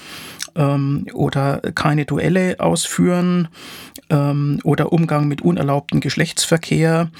ähm, 0.56 1.06
oder 1.12 1.60
keine 1.74 2.04
Duelle 2.04 2.56
ausführen 2.58 3.48
ähm, 4.10 4.60
oder 4.64 4.92
Umgang 4.92 5.28
mit 5.28 5.42
unerlaubtem 5.42 6.00
Geschlechtsverkehr, 6.00 7.10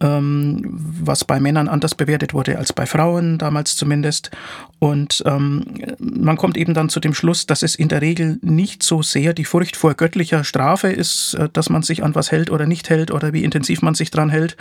ähm, 0.00 0.62
was 0.64 1.24
bei 1.24 1.38
Männern 1.38 1.68
anders 1.68 1.94
bewertet 1.94 2.34
wurde 2.34 2.58
als 2.58 2.72
bei 2.72 2.86
Frauen, 2.86 3.38
damals 3.38 3.76
zumindest. 3.76 4.30
Und 4.78 5.22
ähm, 5.26 5.64
man 5.98 6.36
kommt 6.36 6.56
eben 6.56 6.74
dann 6.74 6.88
zu 6.88 6.98
dem 6.98 7.14
Schluss, 7.14 7.46
dass 7.46 7.62
es 7.62 7.74
in 7.74 7.88
der 7.88 8.02
Regel 8.02 8.38
nicht 8.42 8.82
so 8.82 9.02
sehr 9.02 9.32
die 9.32 9.44
Furcht 9.44 9.76
vor 9.76 9.94
göttlicher 9.94 10.44
Strafe 10.44 10.88
ist, 10.88 11.34
äh, 11.34 11.48
dass 11.52 11.70
man 11.70 11.82
sich 11.82 12.02
an 12.02 12.14
was 12.14 12.32
hält 12.32 12.50
oder 12.50 12.66
nicht 12.66 12.90
hält 12.90 13.10
oder 13.10 13.32
wie 13.32 13.44
intensiv 13.44 13.82
man 13.82 13.94
sich 13.94 14.10
dran 14.10 14.30
hält, 14.30 14.56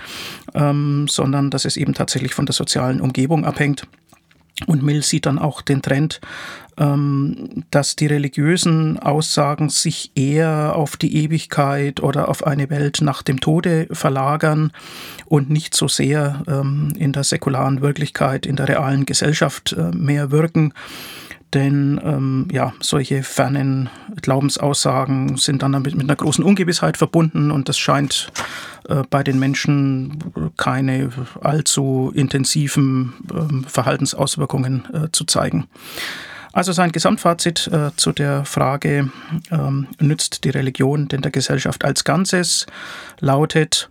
ähm, 0.54 1.08
sondern 1.08 1.50
dass 1.50 1.66
es 1.66 1.76
eben 1.76 1.94
tatsächlich 1.94 2.34
von 2.34 2.46
der 2.46 2.54
sozialen 2.54 3.02
Umgebung 3.02 3.46
abhängt. 3.46 3.88
Und 4.68 4.84
Mill 4.84 5.02
sieht 5.02 5.26
dann 5.26 5.40
auch 5.40 5.62
den 5.62 5.82
Trend, 5.82 6.22
dass 6.76 7.96
die 7.96 8.08
religiösen 8.08 8.98
Aussagen 8.98 9.70
sich 9.70 10.12
eher 10.16 10.76
auf 10.76 10.98
die 10.98 11.16
Ewigkeit 11.24 12.02
oder 12.02 12.30
auf 12.30 12.46
eine 12.46 12.70
Welt 12.70 13.02
nach 13.02 13.22
dem 13.22 13.40
Tode 13.40 13.88
verlagern 13.92 14.72
und 15.26 15.50
nicht 15.50 15.76
so 15.76 15.88
sehr 15.88 16.44
ähm, 16.48 16.94
in 16.98 17.12
der 17.12 17.24
säkularen 17.24 17.82
Wirklichkeit, 17.82 18.46
in 18.46 18.56
der 18.56 18.70
realen 18.70 19.06
Gesellschaft 19.06 19.74
äh, 19.74 19.92
mehr 19.92 20.32
wirken. 20.32 20.74
Denn 21.54 22.00
ähm, 22.04 22.48
ja, 22.52 22.74
solche 22.80 23.24
fernen 23.24 23.90
Glaubensaussagen 24.22 25.36
sind 25.36 25.64
dann 25.64 25.74
damit 25.74 25.96
mit 25.96 26.06
einer 26.06 26.16
großen 26.16 26.44
Ungewissheit 26.46 26.96
verbunden 26.96 27.52
und 27.52 27.68
das 27.68 27.78
scheint 27.78 28.32
äh, 28.88 29.04
bei 29.10 29.22
den 29.22 29.38
Menschen 29.38 30.20
keine 30.56 31.10
allzu 31.42 32.12
intensiven 32.16 33.14
äh, 33.34 33.70
Verhaltensauswirkungen 33.70 34.88
äh, 34.94 35.08
zu 35.12 35.26
zeigen. 35.26 35.68
Also 36.54 36.74
sein 36.74 36.92
Gesamtfazit 36.92 37.68
äh, 37.68 37.92
zu 37.96 38.12
der 38.12 38.44
Frage, 38.44 39.10
ähm, 39.52 39.88
nützt 40.00 40.44
die 40.44 40.50
Religion 40.50 41.08
denn 41.08 41.22
der 41.22 41.32
Gesellschaft 41.32 41.86
als 41.86 42.04
Ganzes, 42.04 42.66
lautet, 43.20 43.88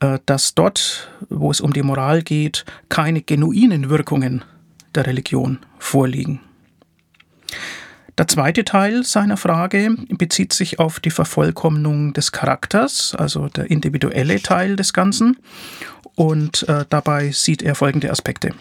äh, 0.00 0.18
dass 0.24 0.54
dort, 0.54 1.10
wo 1.28 1.50
es 1.50 1.60
um 1.60 1.72
die 1.72 1.82
Moral 1.82 2.22
geht, 2.22 2.64
keine 2.88 3.20
genuinen 3.20 3.90
Wirkungen 3.90 4.42
der 4.94 5.06
Religion 5.06 5.58
vorliegen. 5.78 6.40
Der 8.18 8.28
zweite 8.28 8.64
Teil 8.64 9.04
seiner 9.04 9.36
Frage 9.36 9.96
bezieht 10.10 10.52
sich 10.52 10.78
auf 10.78 11.00
die 11.00 11.10
Vervollkommnung 11.10 12.12
des 12.12 12.30
Charakters, 12.30 13.14
also 13.14 13.48
der 13.48 13.70
individuelle 13.70 14.40
Teil 14.40 14.76
des 14.76 14.92
Ganzen. 14.92 15.38
Und 16.14 16.68
äh, 16.68 16.84
dabei 16.88 17.30
sieht 17.32 17.62
er 17.62 17.74
folgende 17.74 18.10
Aspekte. 18.10 18.54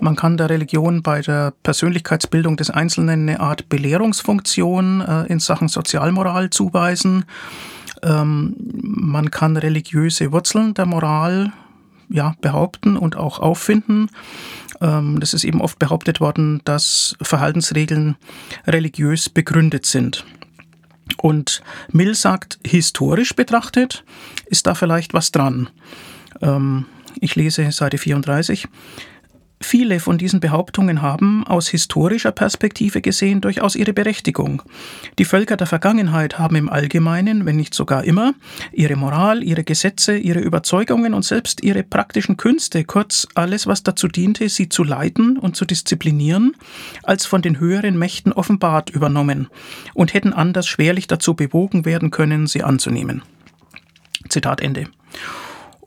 Man 0.00 0.16
kann 0.16 0.36
der 0.36 0.50
Religion 0.50 1.02
bei 1.02 1.20
der 1.20 1.52
Persönlichkeitsbildung 1.62 2.56
des 2.56 2.70
Einzelnen 2.70 3.28
eine 3.28 3.40
Art 3.40 3.68
Belehrungsfunktion 3.68 5.00
äh, 5.00 5.24
in 5.26 5.40
Sachen 5.40 5.68
Sozialmoral 5.68 6.50
zuweisen. 6.50 7.24
Ähm, 8.02 8.54
man 8.82 9.30
kann 9.30 9.56
religiöse 9.56 10.32
Wurzeln 10.32 10.74
der 10.74 10.86
Moral 10.86 11.52
ja, 12.08 12.34
behaupten 12.40 12.96
und 12.96 13.16
auch 13.16 13.38
auffinden. 13.38 14.10
Ähm, 14.80 15.20
das 15.20 15.34
ist 15.34 15.44
eben 15.44 15.60
oft 15.60 15.78
behauptet 15.78 16.20
worden, 16.20 16.60
dass 16.64 17.16
Verhaltensregeln 17.22 18.16
religiös 18.66 19.28
begründet 19.28 19.86
sind. 19.86 20.24
Und 21.18 21.62
Mill 21.92 22.14
sagt, 22.14 22.58
historisch 22.66 23.34
betrachtet 23.34 24.04
ist 24.46 24.66
da 24.66 24.74
vielleicht 24.74 25.14
was 25.14 25.32
dran. 25.32 25.68
Ähm, 26.42 26.86
ich 27.20 27.36
lese 27.36 27.70
Seite 27.72 27.98
34. 27.98 28.68
Viele 29.66 29.98
von 29.98 30.18
diesen 30.18 30.40
Behauptungen 30.40 31.00
haben 31.00 31.42
aus 31.46 31.68
historischer 31.68 32.32
Perspektive 32.32 33.00
gesehen 33.00 33.40
durchaus 33.40 33.76
ihre 33.76 33.94
Berechtigung. 33.94 34.62
Die 35.18 35.24
Völker 35.24 35.56
der 35.56 35.66
Vergangenheit 35.66 36.38
haben 36.38 36.54
im 36.54 36.68
Allgemeinen, 36.68 37.46
wenn 37.46 37.56
nicht 37.56 37.72
sogar 37.72 38.04
immer, 38.04 38.34
ihre 38.72 38.94
Moral, 38.94 39.42
ihre 39.42 39.64
Gesetze, 39.64 40.18
ihre 40.18 40.40
Überzeugungen 40.40 41.14
und 41.14 41.24
selbst 41.24 41.64
ihre 41.64 41.82
praktischen 41.82 42.36
Künste, 42.36 42.84
kurz 42.84 43.26
alles, 43.34 43.66
was 43.66 43.82
dazu 43.82 44.06
diente, 44.06 44.50
sie 44.50 44.68
zu 44.68 44.84
leiten 44.84 45.38
und 45.38 45.56
zu 45.56 45.64
disziplinieren, 45.64 46.54
als 47.02 47.24
von 47.24 47.40
den 47.40 47.58
höheren 47.58 47.98
Mächten 47.98 48.34
offenbart 48.34 48.90
übernommen 48.90 49.48
und 49.94 50.12
hätten 50.12 50.34
anders 50.34 50.66
schwerlich 50.66 51.06
dazu 51.06 51.32
bewogen 51.34 51.86
werden 51.86 52.10
können, 52.10 52.46
sie 52.46 52.62
anzunehmen. 52.62 53.22
Zitat 54.28 54.60
Ende. 54.60 54.88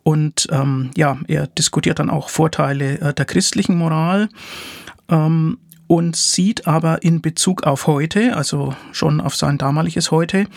Und 0.08 0.48
ähm, 0.52 0.91
ja, 0.96 1.17
er 1.28 1.48
diskutiert 1.48 2.00
dann 2.00 2.10
auch 2.10 2.30
Vorteile 2.30 2.98
äh, 3.02 3.13
der 3.13 3.26
christlichen 3.26 3.78
Moral. 3.78 4.30
Ähm, 5.10 5.58
und 5.88 6.15
sieht 6.15 6.65
aber 6.65 7.04
in 7.04 7.22
Bezug 7.22 7.63
auf 7.63 7.88
heute, 7.88 8.34
also 8.34 8.74
schon 8.93 9.20
auf 9.20 9.36
sein 9.36 9.58
damaliges 9.58 10.10
Heute, 10.10 10.48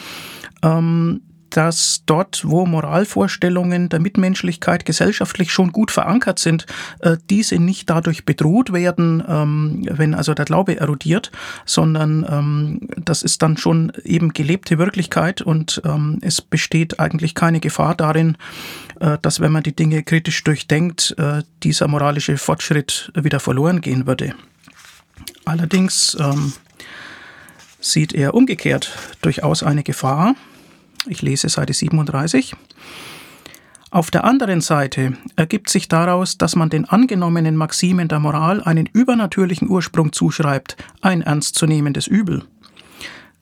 ähm, 0.63 1.23
dass 1.51 2.03
dort, 2.07 2.43
wo 2.45 2.67
Moralvorstellungen 2.67 3.89
der 3.89 4.01
Mitmenschlichkeit 4.01 4.85
gesellschaftlich 4.85 5.53
schon 5.53 5.73
gut 5.73 5.91
verankert 5.91 6.39
sind, 6.39 6.67
äh, 7.01 7.17
diese 7.29 7.59
nicht 7.59 7.91
dadurch 7.91 8.25
bedroht 8.25 8.73
werden, 8.73 9.23
ähm, 9.27 9.87
wenn 9.91 10.15
also 10.15 10.35
der 10.35 10.45
Glaube 10.45 10.79
erodiert, 10.79 11.31
sondern 11.65 12.27
ähm, 12.29 12.89
das 12.97 13.23
ist 13.23 13.43
dann 13.43 13.57
schon 13.57 13.93
eben 14.05 14.33
gelebte 14.33 14.79
Wirklichkeit 14.79 15.43
und 15.43 15.83
ähm, 15.85 16.19
es 16.23 16.41
besteht 16.41 17.01
eigentlich 17.01 17.35
keine 17.35 17.61
Gefahr 17.61 17.95
darin, 17.95 18.37
äh, 19.01 19.19
dass 19.21 19.41
wenn 19.41 19.53
man 19.53 19.63
die 19.63 19.75
Dinge 19.75 20.03
kritisch 20.03 20.43
durchdenkt, 20.45 21.15
äh, 21.19 21.43
dieser 21.63 21.89
moralische 21.89 22.37
Fortschritt 22.37 23.13
wieder 23.15 23.41
verloren 23.41 23.81
gehen 23.81 24.07
würde. 24.07 24.35
Allerdings 25.45 26.17
sieht 27.81 28.13
er 28.13 28.35
umgekehrt 28.35 28.93
durchaus 29.23 29.63
eine 29.63 29.83
Gefahr, 29.83 30.35
ich 31.07 31.23
lese 31.23 31.49
Seite 31.49 31.73
37. 31.73 32.55
Auf 33.91 34.11
der 34.11 34.25
anderen 34.25 34.61
Seite 34.61 35.17
ergibt 35.35 35.69
sich 35.69 35.89
daraus, 35.89 36.39
dass 36.39 36.55
man 36.55 36.71
den 36.71 36.85
angenommenen 36.85 37.57
Maximen 37.57 38.07
der 38.07 38.21
Moral 38.21 38.63
einen 38.63 38.87
übernatürlichen 38.87 39.69
Ursprung 39.69 40.13
zuschreibt, 40.13 40.77
ein 41.01 41.23
ernstzunehmendes 41.23 42.07
Übel. 42.07 42.45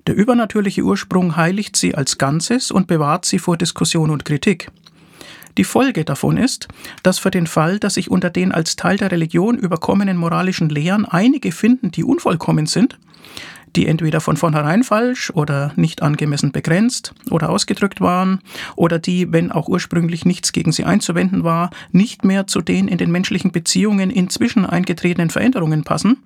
Der 0.07 0.14
übernatürliche 0.14 0.83
Ursprung 0.83 1.37
heiligt 1.37 1.77
sie 1.77 1.94
als 1.94 2.16
Ganzes 2.16 2.71
und 2.71 2.87
bewahrt 2.87 3.27
sie 3.27 3.38
vor 3.38 3.59
Diskussion 3.59 4.09
und 4.09 4.25
Kritik. 4.25 4.71
Die 5.59 5.64
Folge 5.64 6.05
davon 6.05 6.38
ist, 6.38 6.68
dass 7.03 7.18
für 7.18 7.31
den 7.31 7.47
Fall, 7.47 7.79
dass 7.79 7.94
sich 7.94 8.11
unter 8.11 8.31
den 8.31 8.53
als 8.53 8.77
Teil 8.77 8.97
der 8.97 9.11
Religion 9.11 9.59
überkommenen 9.59 10.16
moralischen 10.16 10.71
Lehren 10.71 11.05
einige 11.05 11.53
finden, 11.53 11.90
die 11.90 12.05
unvollkommen 12.05 12.66
sind, 12.66 12.99
die 13.79 13.87
entweder 13.87 14.21
von 14.21 14.37
vornherein 14.37 14.83
falsch 14.83 15.31
oder 15.31 15.73
nicht 15.77 16.03
angemessen 16.03 16.51
begrenzt 16.51 17.14
oder 17.31 17.49
ausgedrückt 17.49 18.01
waren 18.01 18.41
oder 18.75 18.99
die, 18.99 19.33
wenn 19.33 19.53
auch 19.53 19.69
ursprünglich 19.69 20.25
nichts 20.25 20.51
gegen 20.51 20.73
sie 20.73 20.85
einzuwenden 20.85 21.45
war, 21.45 21.71
nicht 21.93 22.25
mehr 22.25 22.49
zu 22.49 22.61
den 22.61 22.88
in 22.88 22.99
den 22.99 23.12
menschlichen 23.12 23.53
Beziehungen 23.53 24.11
inzwischen 24.11 24.67
eingetretenen 24.67 25.31
Veränderungen 25.31 25.85
passen 25.85 26.17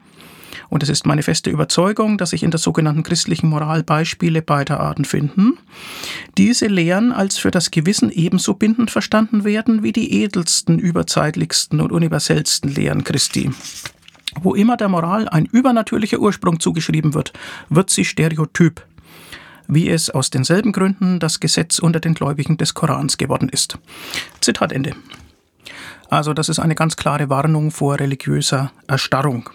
Und 0.70 0.82
es 0.82 0.88
ist 0.88 1.04
meine 1.04 1.22
feste 1.22 1.50
Überzeugung, 1.50 2.16
dass 2.16 2.30
sich 2.30 2.42
in 2.42 2.50
der 2.50 2.58
sogenannten 2.58 3.02
christlichen 3.02 3.50
Moral 3.50 3.82
Beispiele 3.82 4.40
beider 4.40 4.80
Arten 4.80 5.04
finden. 5.04 5.58
Diese 6.38 6.68
Lehren 6.68 7.12
als 7.12 7.36
für 7.36 7.50
das 7.50 7.70
Gewissen 7.70 8.10
ebenso 8.10 8.54
bindend 8.54 8.90
verstanden 8.90 9.44
werden 9.44 9.82
wie 9.82 9.92
die 9.92 10.22
edelsten, 10.22 10.78
überzeitlichsten 10.78 11.82
und 11.82 11.92
universellsten 11.92 12.74
Lehren 12.74 13.04
Christi. 13.04 13.50
Wo 14.40 14.54
immer 14.54 14.76
der 14.76 14.88
Moral 14.88 15.28
ein 15.28 15.46
übernatürlicher 15.46 16.18
Ursprung 16.18 16.58
zugeschrieben 16.58 17.14
wird, 17.14 17.32
wird 17.68 17.90
sie 17.90 18.04
stereotyp, 18.04 18.84
wie 19.68 19.90
es 19.90 20.10
aus 20.10 20.30
denselben 20.30 20.72
Gründen 20.72 21.18
das 21.20 21.40
Gesetz 21.40 21.78
unter 21.78 22.00
den 22.00 22.14
Gläubigen 22.14 22.56
des 22.56 22.74
Korans 22.74 23.18
geworden 23.18 23.48
ist. 23.48 23.78
Zitat 24.40 24.72
Ende. 24.72 24.94
Also 26.08 26.34
das 26.34 26.48
ist 26.48 26.58
eine 26.58 26.74
ganz 26.74 26.96
klare 26.96 27.30
Warnung 27.30 27.70
vor 27.70 27.98
religiöser 27.98 28.72
Erstarrung. 28.86 29.48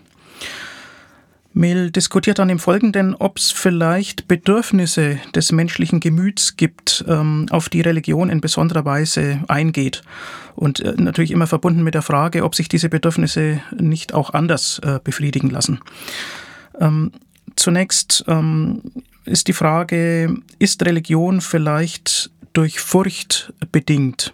Mill 1.57 1.91
diskutiert 1.91 2.39
dann 2.39 2.49
im 2.49 2.59
Folgenden, 2.59 3.15
ob 3.15 3.37
es 3.37 3.51
vielleicht 3.51 4.27
Bedürfnisse 4.27 5.19
des 5.33 5.51
menschlichen 5.51 5.99
Gemüts 5.99 6.55
gibt, 6.55 7.03
ähm, 7.07 7.47
auf 7.49 7.67
die 7.67 7.81
Religion 7.81 8.29
in 8.29 8.41
besonderer 8.41 8.85
Weise 8.85 9.43
eingeht. 9.47 10.03
Und 10.55 10.79
äh, 10.79 10.93
natürlich 10.95 11.31
immer 11.31 11.47
verbunden 11.47 11.83
mit 11.83 11.95
der 11.95 12.03
Frage, 12.03 12.43
ob 12.43 12.55
sich 12.55 12.69
diese 12.69 12.89
Bedürfnisse 12.89 13.59
nicht 13.77 14.13
auch 14.13 14.33
anders 14.33 14.79
äh, 14.83 14.99
befriedigen 15.03 15.49
lassen. 15.49 15.79
Ähm, 16.79 17.11
zunächst 17.55 18.23
ähm, 18.27 18.81
ist 19.25 19.47
die 19.47 19.53
Frage, 19.53 20.35
ist 20.59 20.85
Religion 20.85 21.41
vielleicht 21.41 22.31
durch 22.57 22.79
Furcht 22.79 23.53
bedingt? 23.71 24.33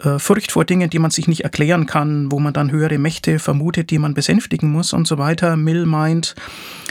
Äh, 0.00 0.18
Furcht 0.18 0.52
vor 0.52 0.66
Dingen, 0.66 0.90
die 0.90 0.98
man 0.98 1.10
sich 1.10 1.28
nicht 1.28 1.44
erklären 1.44 1.86
kann, 1.86 2.30
wo 2.30 2.38
man 2.38 2.52
dann 2.52 2.70
höhere 2.70 2.98
Mächte 2.98 3.38
vermutet, 3.38 3.88
die 3.90 3.98
man 3.98 4.12
besänftigen 4.12 4.70
muss 4.70 4.92
und 4.92 5.08
so 5.08 5.16
weiter. 5.16 5.56
Mill 5.56 5.86
meint, 5.86 6.34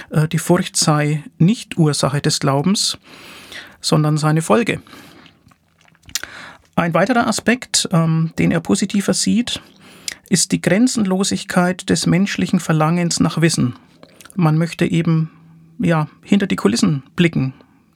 äh, 0.09 0.27
die 0.27 0.39
Furcht 0.39 0.75
sei 0.75 1.23
nicht 1.37 1.77
Ursache 1.77 2.21
des 2.21 2.39
Glaubens, 2.39 2.97
sondern 3.81 4.17
seine 4.17 4.41
Folge. 4.41 4.81
Ein 6.75 6.95
weiterer 6.95 7.27
Aspekt, 7.27 7.87
ähm, 7.91 8.33
den 8.39 8.49
er 8.49 8.59
positiver 8.59 9.13
sieht, 9.13 9.61
ist 10.29 10.51
die 10.51 10.61
Grenzenlosigkeit 10.61 11.87
des 11.87 12.07
menschlichen 12.07 12.59
Verlangens 12.59 13.19
nach 13.19 13.41
Wissen. 13.41 13.75
Man 14.35 14.57
möchte 14.57 14.85
eben 14.85 15.29
ja 15.77 16.07
hinter 16.23 16.47
die 16.47 16.55
Kulissen 16.55 17.03
blicken, 17.15 17.53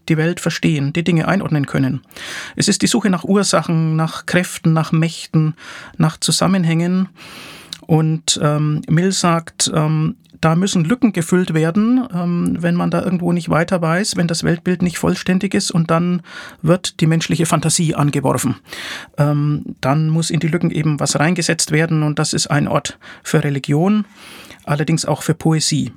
die 0.09 0.17
Welt 0.17 0.39
verstehen, 0.39 0.93
die 0.93 1.03
Dinge 1.03 1.27
einordnen 1.27 1.65
können. 1.65 2.01
Es 2.55 2.67
ist 2.67 2.81
die 2.81 2.87
Suche 2.87 3.09
nach 3.09 3.23
Ursachen, 3.23 3.95
nach 3.95 4.25
Kräften, 4.25 4.73
nach 4.73 4.91
Mächten, 4.91 5.55
nach 5.97 6.17
Zusammenhängen. 6.17 7.09
Und 7.81 8.39
ähm, 8.43 8.81
Mill 8.89 9.13
sagt, 9.13 9.71
ähm, 9.73 10.15
da 10.41 10.55
müssen 10.55 10.83
Lücken 10.83 11.13
gefüllt 11.13 11.53
werden, 11.53 12.07
ähm, 12.13 12.57
wenn 12.59 12.75
man 12.75 12.91
da 12.91 13.01
irgendwo 13.01 13.31
nicht 13.31 13.49
weiter 13.49 13.81
weiß, 13.81 14.17
wenn 14.17 14.27
das 14.27 14.43
Weltbild 14.43 14.81
nicht 14.81 14.97
vollständig 14.97 15.53
ist 15.53 15.71
und 15.71 15.89
dann 15.89 16.21
wird 16.61 16.99
die 16.99 17.07
menschliche 17.07 17.45
Fantasie 17.45 17.95
angeworfen. 17.95 18.55
Ähm, 19.17 19.63
dann 19.81 20.09
muss 20.09 20.29
in 20.29 20.39
die 20.39 20.47
Lücken 20.47 20.71
eben 20.71 20.99
was 20.99 21.19
reingesetzt 21.19 21.71
werden 21.71 22.03
und 22.03 22.19
das 22.19 22.33
ist 22.33 22.47
ein 22.47 22.67
Ort 22.67 22.99
für 23.23 23.43
Religion, 23.43 24.05
allerdings 24.65 25.05
auch 25.05 25.23
für 25.23 25.33
Poesie. 25.33 25.91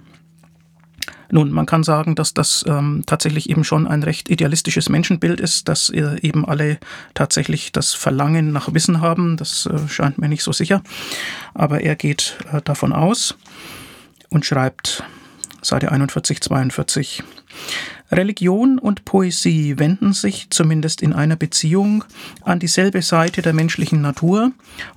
Nun, 1.30 1.50
man 1.52 1.66
kann 1.66 1.82
sagen, 1.82 2.14
dass 2.14 2.34
das 2.34 2.64
ähm, 2.68 3.04
tatsächlich 3.06 3.48
eben 3.50 3.64
schon 3.64 3.86
ein 3.86 4.02
recht 4.02 4.28
idealistisches 4.28 4.88
Menschenbild 4.88 5.40
ist, 5.40 5.68
dass 5.68 5.90
äh, 5.90 6.18
eben 6.20 6.44
alle 6.44 6.78
tatsächlich 7.14 7.72
das 7.72 7.94
Verlangen 7.94 8.52
nach 8.52 8.72
Wissen 8.74 9.00
haben. 9.00 9.36
Das 9.36 9.66
äh, 9.66 9.88
scheint 9.88 10.18
mir 10.18 10.28
nicht 10.28 10.42
so 10.42 10.52
sicher. 10.52 10.82
Aber 11.54 11.80
er 11.80 11.96
geht 11.96 12.36
äh, 12.52 12.60
davon 12.62 12.92
aus 12.92 13.36
und 14.28 14.44
schreibt 14.44 15.04
Seite 15.62 15.92
41, 15.92 16.40
42. 16.40 17.22
Religion 18.12 18.80
und 18.80 19.04
Poesie 19.04 19.78
wenden 19.78 20.12
sich, 20.12 20.48
zumindest 20.50 21.00
in 21.00 21.12
einer 21.12 21.36
Beziehung, 21.36 22.02
an 22.42 22.58
dieselbe 22.58 23.02
Seite 23.02 23.40
der 23.40 23.52
menschlichen 23.52 24.00
Natur 24.00 24.50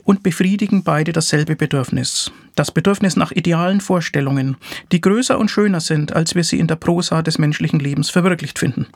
und 0.04 0.24
befriedigen 0.24 0.84
beide 0.84 1.14
dasselbe 1.14 1.56
Bedürfnis. 1.56 2.32
Das 2.56 2.72
Bedürfnis 2.72 3.16
nach 3.16 3.32
idealen 3.32 3.82
Vorstellungen, 3.82 4.58
die 4.92 5.02
größer 5.02 5.38
und 5.38 5.50
schöner 5.50 5.80
sind, 5.80 6.14
als 6.14 6.34
wir 6.34 6.44
sie 6.44 6.60
in 6.60 6.68
der 6.68 6.76
Prosa 6.76 7.22
des 7.22 7.38
menschlichen 7.38 7.80
Lebens 7.80 8.10
verwirklicht 8.10 8.58
finden. 8.58 8.88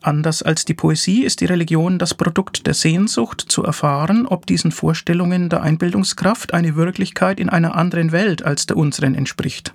Anders 0.00 0.42
als 0.42 0.66
die 0.66 0.74
Poesie 0.74 1.24
ist 1.24 1.40
die 1.40 1.46
Religion 1.46 1.98
das 1.98 2.12
Produkt 2.12 2.66
der 2.66 2.74
Sehnsucht 2.74 3.40
zu 3.40 3.64
erfahren, 3.64 4.26
ob 4.26 4.46
diesen 4.46 4.70
Vorstellungen 4.70 5.48
der 5.48 5.62
Einbildungskraft 5.62 6.52
eine 6.52 6.76
Wirklichkeit 6.76 7.40
in 7.40 7.48
einer 7.48 7.74
anderen 7.74 8.12
Welt 8.12 8.42
als 8.42 8.66
der 8.66 8.76
unseren 8.76 9.14
entspricht. 9.14 9.72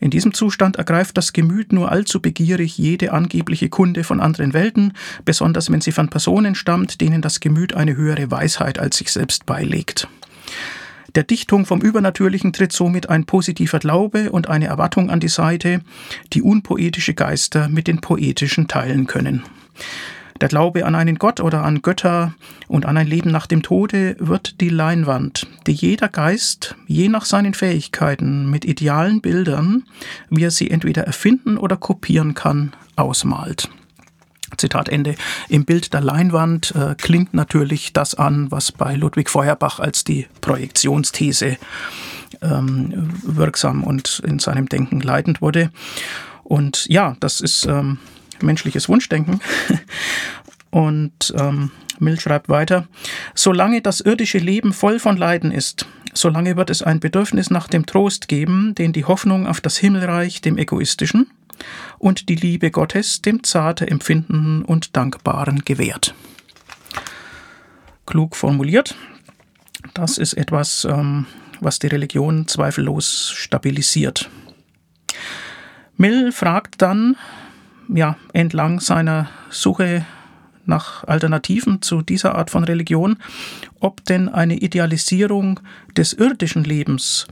In 0.00 0.10
diesem 0.10 0.32
Zustand 0.32 0.76
ergreift 0.76 1.16
das 1.18 1.34
Gemüt 1.34 1.72
nur 1.72 1.92
allzu 1.92 2.20
begierig 2.20 2.78
jede 2.78 3.12
angebliche 3.12 3.68
Kunde 3.68 4.02
von 4.02 4.20
anderen 4.20 4.54
Welten, 4.54 4.94
besonders 5.26 5.70
wenn 5.70 5.82
sie 5.82 5.92
von 5.92 6.08
Personen 6.08 6.54
stammt, 6.54 7.02
denen 7.02 7.20
das 7.20 7.40
Gemüt 7.40 7.74
eine 7.74 7.94
höhere 7.94 8.30
Weisheit 8.30 8.78
als 8.78 8.96
sich 8.96 9.12
selbst 9.12 9.44
beilegt. 9.44 10.08
Der 11.14 11.24
Dichtung 11.24 11.66
vom 11.66 11.80
Übernatürlichen 11.80 12.52
tritt 12.52 12.72
somit 12.72 13.10
ein 13.10 13.26
positiver 13.26 13.78
Glaube 13.78 14.30
und 14.30 14.48
eine 14.48 14.66
Erwartung 14.66 15.10
an 15.10 15.20
die 15.20 15.28
Seite, 15.28 15.80
die 16.32 16.40
unpoetische 16.40 17.14
Geister 17.14 17.68
mit 17.68 17.86
den 17.86 18.00
poetischen 18.00 18.68
teilen 18.68 19.06
können. 19.06 19.42
Der 20.40 20.48
Glaube 20.48 20.86
an 20.86 20.94
einen 20.94 21.16
Gott 21.16 21.40
oder 21.40 21.64
an 21.64 21.82
Götter 21.82 22.34
und 22.66 22.86
an 22.86 22.96
ein 22.96 23.06
Leben 23.06 23.30
nach 23.30 23.46
dem 23.46 23.62
Tode 23.62 24.16
wird 24.18 24.60
die 24.62 24.70
Leinwand, 24.70 25.46
die 25.66 25.72
jeder 25.72 26.08
Geist, 26.08 26.76
je 26.86 27.08
nach 27.08 27.26
seinen 27.26 27.52
Fähigkeiten, 27.52 28.48
mit 28.48 28.64
idealen 28.64 29.20
Bildern, 29.20 29.84
wie 30.30 30.44
er 30.44 30.50
sie 30.50 30.70
entweder 30.70 31.04
erfinden 31.04 31.58
oder 31.58 31.76
kopieren 31.76 32.32
kann, 32.32 32.72
ausmalt. 32.96 33.68
Zitat 34.56 34.88
Ende. 34.88 35.14
Im 35.48 35.64
Bild 35.64 35.92
der 35.92 36.00
Leinwand 36.00 36.74
äh, 36.74 36.94
klingt 36.96 37.34
natürlich 37.34 37.92
das 37.92 38.14
an, 38.14 38.50
was 38.50 38.72
bei 38.72 38.94
Ludwig 38.94 39.30
Feuerbach 39.30 39.78
als 39.78 40.04
die 40.04 40.26
Projektionsthese 40.40 41.56
ähm, 42.42 43.10
wirksam 43.22 43.84
und 43.84 44.22
in 44.26 44.38
seinem 44.38 44.68
Denken 44.68 45.00
leitend 45.00 45.40
wurde. 45.40 45.70
Und 46.42 46.86
ja, 46.88 47.16
das 47.20 47.40
ist 47.40 47.66
ähm, 47.66 47.98
menschliches 48.42 48.88
Wunschdenken. 48.88 49.40
Und 50.70 51.34
ähm, 51.36 51.72
Mill 51.98 52.18
schreibt 52.18 52.48
weiter, 52.48 52.86
solange 53.34 53.82
das 53.82 54.00
irdische 54.00 54.38
Leben 54.38 54.72
voll 54.72 54.98
von 54.98 55.16
Leiden 55.16 55.50
ist, 55.50 55.86
solange 56.14 56.56
wird 56.56 56.70
es 56.70 56.82
ein 56.82 57.00
Bedürfnis 57.00 57.50
nach 57.50 57.68
dem 57.68 57.86
Trost 57.86 58.28
geben, 58.28 58.74
den 58.74 58.92
die 58.92 59.04
Hoffnung 59.04 59.46
auf 59.46 59.60
das 59.60 59.76
Himmelreich 59.76 60.40
dem 60.40 60.58
Egoistischen 60.58 61.30
und 61.98 62.28
die 62.28 62.36
Liebe 62.36 62.70
Gottes 62.70 63.20
dem 63.20 63.42
zarte 63.42 63.86
Empfindenden 63.86 64.64
und 64.64 64.96
Dankbaren 64.96 65.64
gewährt. 65.64 66.14
Klug 68.06 68.36
formuliert. 68.36 68.96
Das 69.94 70.18
ist 70.18 70.34
etwas, 70.34 70.84
ähm, 70.84 71.26
was 71.60 71.78
die 71.78 71.86
Religion 71.88 72.48
zweifellos 72.48 73.30
stabilisiert. 73.34 74.30
Mill 75.96 76.32
fragt 76.32 76.80
dann, 76.80 77.16
ja, 77.94 78.16
entlang 78.32 78.80
seiner 78.80 79.28
Suche 79.50 80.04
nach 80.66 81.04
Alternativen 81.04 81.82
zu 81.82 82.02
dieser 82.02 82.34
Art 82.36 82.50
von 82.50 82.64
Religion, 82.64 83.16
ob 83.80 84.04
denn 84.04 84.28
eine 84.28 84.56
Idealisierung 84.56 85.60
des 85.96 86.12
irdischen 86.12 86.64
Lebens 86.64 87.26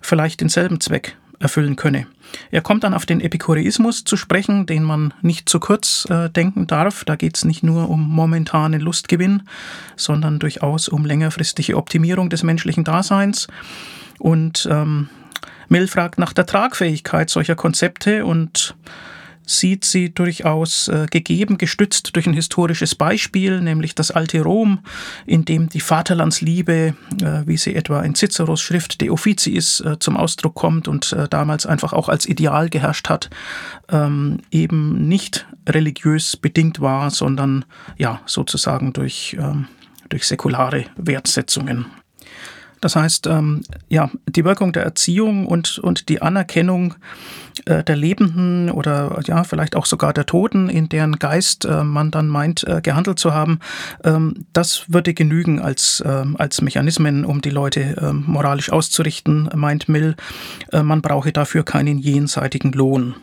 vielleicht 0.00 0.40
denselben 0.40 0.80
Zweck 0.80 1.16
erfüllen 1.40 1.76
könne. 1.76 2.06
Er 2.50 2.62
kommt 2.62 2.84
dann 2.84 2.94
auf 2.94 3.06
den 3.06 3.20
Epikureismus 3.20 4.04
zu 4.04 4.16
sprechen, 4.16 4.66
den 4.66 4.82
man 4.82 5.14
nicht 5.22 5.48
zu 5.48 5.60
kurz 5.60 6.06
äh, 6.10 6.30
denken 6.30 6.66
darf. 6.66 7.04
Da 7.04 7.16
geht 7.16 7.36
es 7.36 7.44
nicht 7.44 7.62
nur 7.62 7.90
um 7.90 8.08
momentanen 8.08 8.80
Lustgewinn, 8.80 9.42
sondern 9.96 10.38
durchaus 10.38 10.88
um 10.88 11.04
längerfristige 11.04 11.76
Optimierung 11.76 12.30
des 12.30 12.42
menschlichen 12.42 12.84
Daseins. 12.84 13.46
Und 14.18 14.68
ähm, 14.70 15.08
Mill 15.68 15.86
fragt 15.86 16.18
nach 16.18 16.32
der 16.32 16.46
Tragfähigkeit 16.46 17.30
solcher 17.30 17.56
Konzepte 17.56 18.24
und 18.24 18.74
sieht 19.46 19.84
sie 19.84 20.12
durchaus 20.12 20.88
äh, 20.88 21.06
gegeben, 21.10 21.58
gestützt 21.58 22.14
durch 22.16 22.26
ein 22.26 22.34
historisches 22.34 22.94
Beispiel, 22.94 23.60
nämlich 23.60 23.94
das 23.94 24.10
alte 24.10 24.40
Rom, 24.42 24.80
in 25.26 25.44
dem 25.44 25.68
die 25.68 25.80
Vaterlandsliebe, 25.80 26.94
äh, 27.22 27.46
wie 27.46 27.56
sie 27.56 27.74
etwa 27.74 28.02
in 28.02 28.14
Ciceros 28.14 28.60
Schrift 28.60 29.00
De 29.00 29.10
Officiis 29.10 29.80
äh, 29.80 29.98
zum 29.98 30.16
Ausdruck 30.16 30.54
kommt 30.54 30.88
und 30.88 31.12
äh, 31.12 31.28
damals 31.28 31.66
einfach 31.66 31.92
auch 31.92 32.08
als 32.08 32.26
Ideal 32.26 32.68
geherrscht 32.70 33.08
hat, 33.08 33.30
ähm, 33.90 34.40
eben 34.50 35.08
nicht 35.08 35.46
religiös 35.68 36.36
bedingt 36.36 36.80
war, 36.80 37.10
sondern 37.10 37.64
ja 37.96 38.20
sozusagen 38.26 38.92
durch, 38.92 39.36
ähm, 39.38 39.68
durch 40.08 40.26
säkulare 40.26 40.86
Wertsetzungen 40.96 41.86
Das 42.84 42.96
heißt, 42.96 43.28
ähm, 43.28 43.62
ja, 43.88 44.10
die 44.28 44.44
Wirkung 44.44 44.74
der 44.74 44.82
Erziehung 44.82 45.46
und, 45.46 45.78
und 45.78 46.10
die 46.10 46.20
Anerkennung 46.20 46.96
äh, 47.64 47.82
der 47.82 47.96
Lebenden 47.96 48.70
oder 48.70 49.22
ja, 49.24 49.42
vielleicht 49.42 49.74
auch 49.74 49.86
sogar 49.86 50.12
der 50.12 50.26
Toten, 50.26 50.68
in 50.68 50.90
deren 50.90 51.18
Geist 51.18 51.64
äh, 51.64 51.82
man 51.82 52.10
dann 52.10 52.28
meint, 52.28 52.62
äh, 52.64 52.82
gehandelt 52.82 53.18
zu 53.18 53.32
haben, 53.32 53.60
ähm, 54.04 54.44
das 54.52 54.84
würde 54.92 55.14
genügen 55.14 55.62
als, 55.62 56.04
ähm, 56.04 56.36
als 56.38 56.60
Mechanismen, 56.60 57.24
um 57.24 57.40
die 57.40 57.48
Leute 57.48 57.96
ähm, 58.02 58.24
moralisch 58.26 58.70
auszurichten, 58.70 59.48
meint 59.54 59.88
Mill. 59.88 60.14
Äh, 60.70 60.82
man 60.82 61.00
brauche 61.00 61.32
dafür 61.32 61.64
keinen 61.64 61.96
jenseitigen 61.96 62.72
Lohn. 62.72 63.14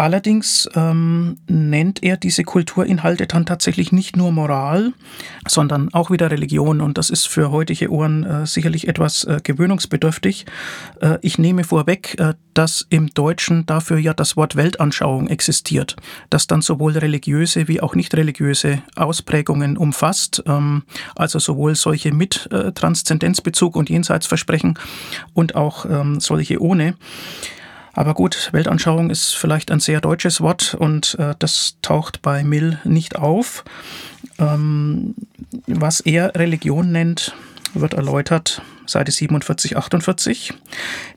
Allerdings 0.00 0.66
ähm, 0.76 1.36
nennt 1.46 2.02
er 2.02 2.16
diese 2.16 2.42
Kulturinhalte 2.42 3.26
dann 3.26 3.44
tatsächlich 3.44 3.92
nicht 3.92 4.16
nur 4.16 4.32
Moral, 4.32 4.94
sondern 5.46 5.92
auch 5.92 6.10
wieder 6.10 6.30
Religion. 6.30 6.80
Und 6.80 6.96
das 6.96 7.10
ist 7.10 7.28
für 7.28 7.50
heutige 7.50 7.90
Ohren 7.92 8.24
äh, 8.24 8.46
sicherlich 8.46 8.88
etwas 8.88 9.24
äh, 9.24 9.40
gewöhnungsbedürftig. 9.42 10.46
Äh, 11.02 11.18
ich 11.20 11.36
nehme 11.36 11.64
vorweg, 11.64 12.18
äh, 12.18 12.32
dass 12.54 12.86
im 12.88 13.12
Deutschen 13.12 13.66
dafür 13.66 13.98
ja 13.98 14.14
das 14.14 14.38
Wort 14.38 14.56
Weltanschauung 14.56 15.28
existiert, 15.28 15.96
das 16.30 16.46
dann 16.46 16.62
sowohl 16.62 16.96
religiöse 16.96 17.68
wie 17.68 17.82
auch 17.82 17.94
nicht 17.94 18.14
religiöse 18.14 18.82
Ausprägungen 18.96 19.76
umfasst, 19.76 20.42
ähm, 20.46 20.82
also 21.14 21.38
sowohl 21.38 21.74
solche 21.74 22.10
mit 22.10 22.48
äh, 22.52 22.72
Transzendenzbezug 22.72 23.76
und 23.76 23.90
Jenseitsversprechen 23.90 24.78
und 25.34 25.56
auch 25.56 25.84
ähm, 25.84 26.20
solche 26.20 26.62
ohne. 26.62 26.94
Aber 28.00 28.14
gut, 28.14 28.48
Weltanschauung 28.52 29.10
ist 29.10 29.36
vielleicht 29.36 29.70
ein 29.70 29.78
sehr 29.78 30.00
deutsches 30.00 30.40
Wort 30.40 30.72
und 30.72 31.18
äh, 31.18 31.34
das 31.38 31.76
taucht 31.82 32.22
bei 32.22 32.42
Mill 32.42 32.78
nicht 32.82 33.16
auf. 33.16 33.62
Ähm, 34.38 35.14
was 35.66 36.00
er 36.00 36.34
Religion 36.34 36.92
nennt, 36.92 37.34
wird 37.74 37.92
erläutert, 37.92 38.62
Seite 38.86 39.12
47, 39.12 39.76
48. 39.76 40.54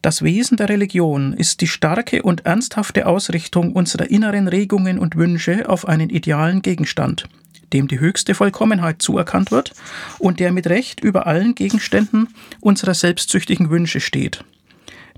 Das 0.02 0.24
Wesen 0.24 0.58
der 0.58 0.68
Religion 0.68 1.32
ist 1.32 1.62
die 1.62 1.68
starke 1.68 2.22
und 2.22 2.46
ernsthafte 2.46 3.08
Ausrichtung 3.08 3.72
unserer 3.72 4.12
inneren 4.12 4.50
Regungen 4.50 5.00
und 5.00 5.16
Wünsche 5.16 5.70
auf 5.70 5.88
einen 5.88 6.10
idealen 6.10 6.62
Gegenstand, 6.62 7.30
dem 7.72 7.88
die 7.88 8.02
höchste 8.02 8.36
Vollkommenheit 8.36 9.02
zuerkannt 9.02 9.52
wird 9.52 9.72
und 10.20 10.42
der 10.42 10.52
mit 10.52 10.68
Recht 10.68 11.00
über 11.00 11.28
allen 11.28 11.56
Gegenständen 11.56 12.28
unserer 12.60 12.94
selbstsüchtigen 12.94 13.70
Wünsche 13.70 14.02
steht. 14.02 14.44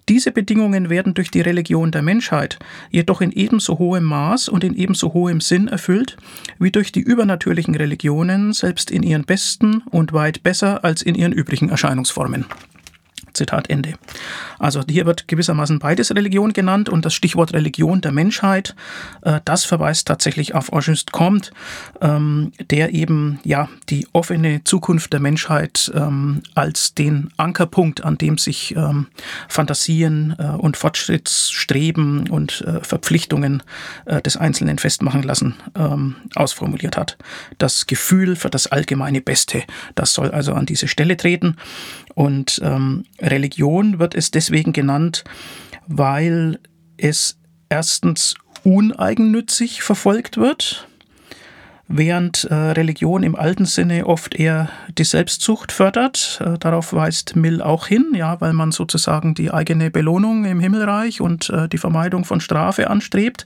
Diese 0.07 0.31
Bedingungen 0.31 0.89
werden 0.89 1.15
durch 1.15 1.31
die 1.31 1.41
Religion 1.41 1.91
der 1.91 2.03
Menschheit 2.03 2.59
jedoch 2.91 3.21
in 3.21 3.31
ebenso 3.31 3.79
hohem 3.79 4.03
Maß 4.03 4.49
und 4.49 4.63
in 4.63 4.75
ebenso 4.75 5.13
hohem 5.13 5.41
Sinn 5.41 5.67
erfüllt 5.67 6.17
wie 6.59 6.69
durch 6.69 6.91
die 6.91 7.01
übernatürlichen 7.01 7.73
Religionen, 7.73 8.53
selbst 8.53 8.91
in 8.91 9.01
ihren 9.01 9.23
besten 9.23 9.81
und 9.89 10.13
weit 10.13 10.43
besser 10.43 10.83
als 10.83 11.01
in 11.01 11.15
ihren 11.15 11.33
übrigen 11.33 11.69
Erscheinungsformen. 11.69 12.45
Zitat 13.35 13.69
Ende. 13.69 13.93
Also 14.59 14.81
hier 14.89 15.05
wird 15.05 15.27
gewissermaßen 15.27 15.79
beides 15.79 16.13
Religion 16.13 16.53
genannt 16.53 16.89
und 16.89 17.05
das 17.05 17.13
Stichwort 17.13 17.53
Religion 17.53 18.01
der 18.01 18.11
Menschheit, 18.11 18.75
äh, 19.21 19.39
das 19.45 19.65
verweist 19.65 20.07
tatsächlich 20.07 20.55
auf 20.55 20.71
Auguste 20.71 21.11
Comte, 21.11 21.51
ähm, 22.01 22.51
der 22.69 22.93
eben 22.93 23.39
ja 23.43 23.69
die 23.89 24.07
offene 24.13 24.63
Zukunft 24.63 25.13
der 25.13 25.19
Menschheit 25.19 25.91
ähm, 25.93 26.41
als 26.55 26.93
den 26.93 27.29
Ankerpunkt, 27.37 28.03
an 28.03 28.17
dem 28.17 28.37
sich 28.37 28.75
ähm, 28.75 29.07
Fantasien 29.47 30.35
äh, 30.37 30.47
und 30.47 30.77
Fortschrittsstreben 30.77 32.29
und 32.29 32.61
äh, 32.61 32.81
Verpflichtungen 32.81 33.63
äh, 34.05 34.21
des 34.21 34.37
Einzelnen 34.37 34.77
festmachen 34.77 35.23
lassen, 35.23 35.55
ähm, 35.77 36.15
ausformuliert 36.35 36.97
hat. 36.97 37.17
Das 37.57 37.85
Gefühl 37.87 38.35
für 38.35 38.49
das 38.49 38.67
allgemeine 38.67 39.21
Beste, 39.21 39.63
das 39.95 40.13
soll 40.13 40.31
also 40.31 40.53
an 40.53 40.65
diese 40.65 40.87
Stelle 40.87 41.17
treten 41.17 41.57
und 42.15 42.59
ähm, 42.63 43.03
Religion 43.21 43.99
wird 43.99 44.15
es 44.15 44.31
deswegen 44.31 44.73
genannt, 44.73 45.23
weil 45.87 46.59
es 46.97 47.37
erstens 47.69 48.35
uneigennützig 48.63 49.83
verfolgt 49.83 50.37
wird, 50.37 50.87
während 51.87 52.45
äh, 52.45 52.53
Religion 52.53 53.23
im 53.23 53.35
alten 53.35 53.65
Sinne 53.65 54.07
oft 54.07 54.35
eher 54.35 54.69
die 54.97 55.03
Selbstzucht 55.03 55.71
fördert. 55.71 56.41
Äh, 56.43 56.57
darauf 56.57 56.93
weist 56.93 57.35
Mill 57.35 57.61
auch 57.61 57.87
hin, 57.87 58.13
ja, 58.15 58.41
weil 58.41 58.53
man 58.53 58.71
sozusagen 58.71 59.35
die 59.35 59.51
eigene 59.51 59.91
Belohnung 59.91 60.45
im 60.45 60.59
Himmelreich 60.59 61.21
und 61.21 61.49
äh, 61.49 61.67
die 61.67 61.77
Vermeidung 61.77 62.25
von 62.25 62.39
Strafe 62.41 62.89
anstrebt 62.89 63.45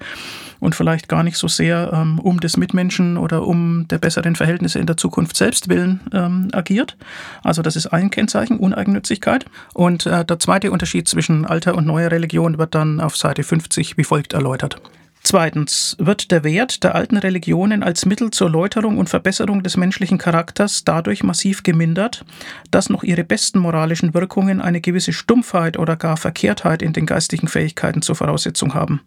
und 0.59 0.75
vielleicht 0.75 1.09
gar 1.09 1.23
nicht 1.23 1.37
so 1.37 1.47
sehr 1.47 1.91
ähm, 1.93 2.19
um 2.19 2.39
des 2.39 2.55
Mitmenschen 2.55 3.17
oder 3.17 3.45
um 3.45 3.87
der 3.89 3.97
besseren 3.97 4.35
Verhältnisse 4.35 4.79
in 4.79 4.85
der 4.85 4.97
Zukunft 4.97 5.35
selbst 5.35 5.67
willen 5.67 5.99
ähm, 6.13 6.49
agiert. 6.53 6.97
Also 7.43 7.61
das 7.61 7.75
ist 7.75 7.87
ein 7.87 8.09
Kennzeichen, 8.09 8.57
Uneigennützigkeit. 8.57 9.45
Und 9.73 10.05
äh, 10.05 10.23
der 10.23 10.39
zweite 10.39 10.71
Unterschied 10.71 11.07
zwischen 11.07 11.45
alter 11.45 11.75
und 11.75 11.85
neuer 11.85 12.11
Religion 12.11 12.57
wird 12.57 12.73
dann 12.75 13.01
auf 13.01 13.17
Seite 13.17 13.43
50 13.43 13.97
wie 13.97 14.03
folgt 14.03 14.33
erläutert. 14.33 14.81
Zweitens 15.21 15.95
wird 15.99 16.31
der 16.31 16.43
Wert 16.43 16.83
der 16.83 16.95
alten 16.95 17.17
Religionen 17.17 17.83
als 17.83 18.05
Mittel 18.05 18.31
zur 18.31 18.49
Läuterung 18.49 18.97
und 18.97 19.09
Verbesserung 19.09 19.63
des 19.63 19.75
menschlichen 19.75 20.17
Charakters 20.17 20.85
dadurch 20.85 21.23
massiv 21.23 21.63
gemindert, 21.63 22.25
dass 22.71 22.89
noch 22.89 23.03
ihre 23.03 23.23
besten 23.23 23.59
moralischen 23.59 24.13
Wirkungen 24.13 24.61
eine 24.61 24.81
gewisse 24.81 25.13
Stumpfheit 25.13 25.77
oder 25.77 25.97
gar 25.97 26.17
Verkehrtheit 26.17 26.81
in 26.81 26.93
den 26.93 27.05
geistigen 27.05 27.47
Fähigkeiten 27.47 28.01
zur 28.01 28.15
Voraussetzung 28.15 28.73
haben. 28.73 29.01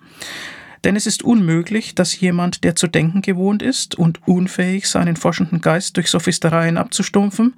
Denn 0.84 0.96
es 0.96 1.06
ist 1.06 1.22
unmöglich, 1.22 1.94
dass 1.94 2.18
jemand, 2.18 2.64
der 2.64 2.74
zu 2.74 2.88
denken 2.88 3.22
gewohnt 3.22 3.62
ist 3.62 3.94
und 3.94 4.26
unfähig, 4.26 4.88
seinen 4.88 5.16
forschenden 5.16 5.60
Geist 5.60 5.96
durch 5.96 6.08
Sophistereien 6.08 6.76
abzustumpfen, 6.76 7.54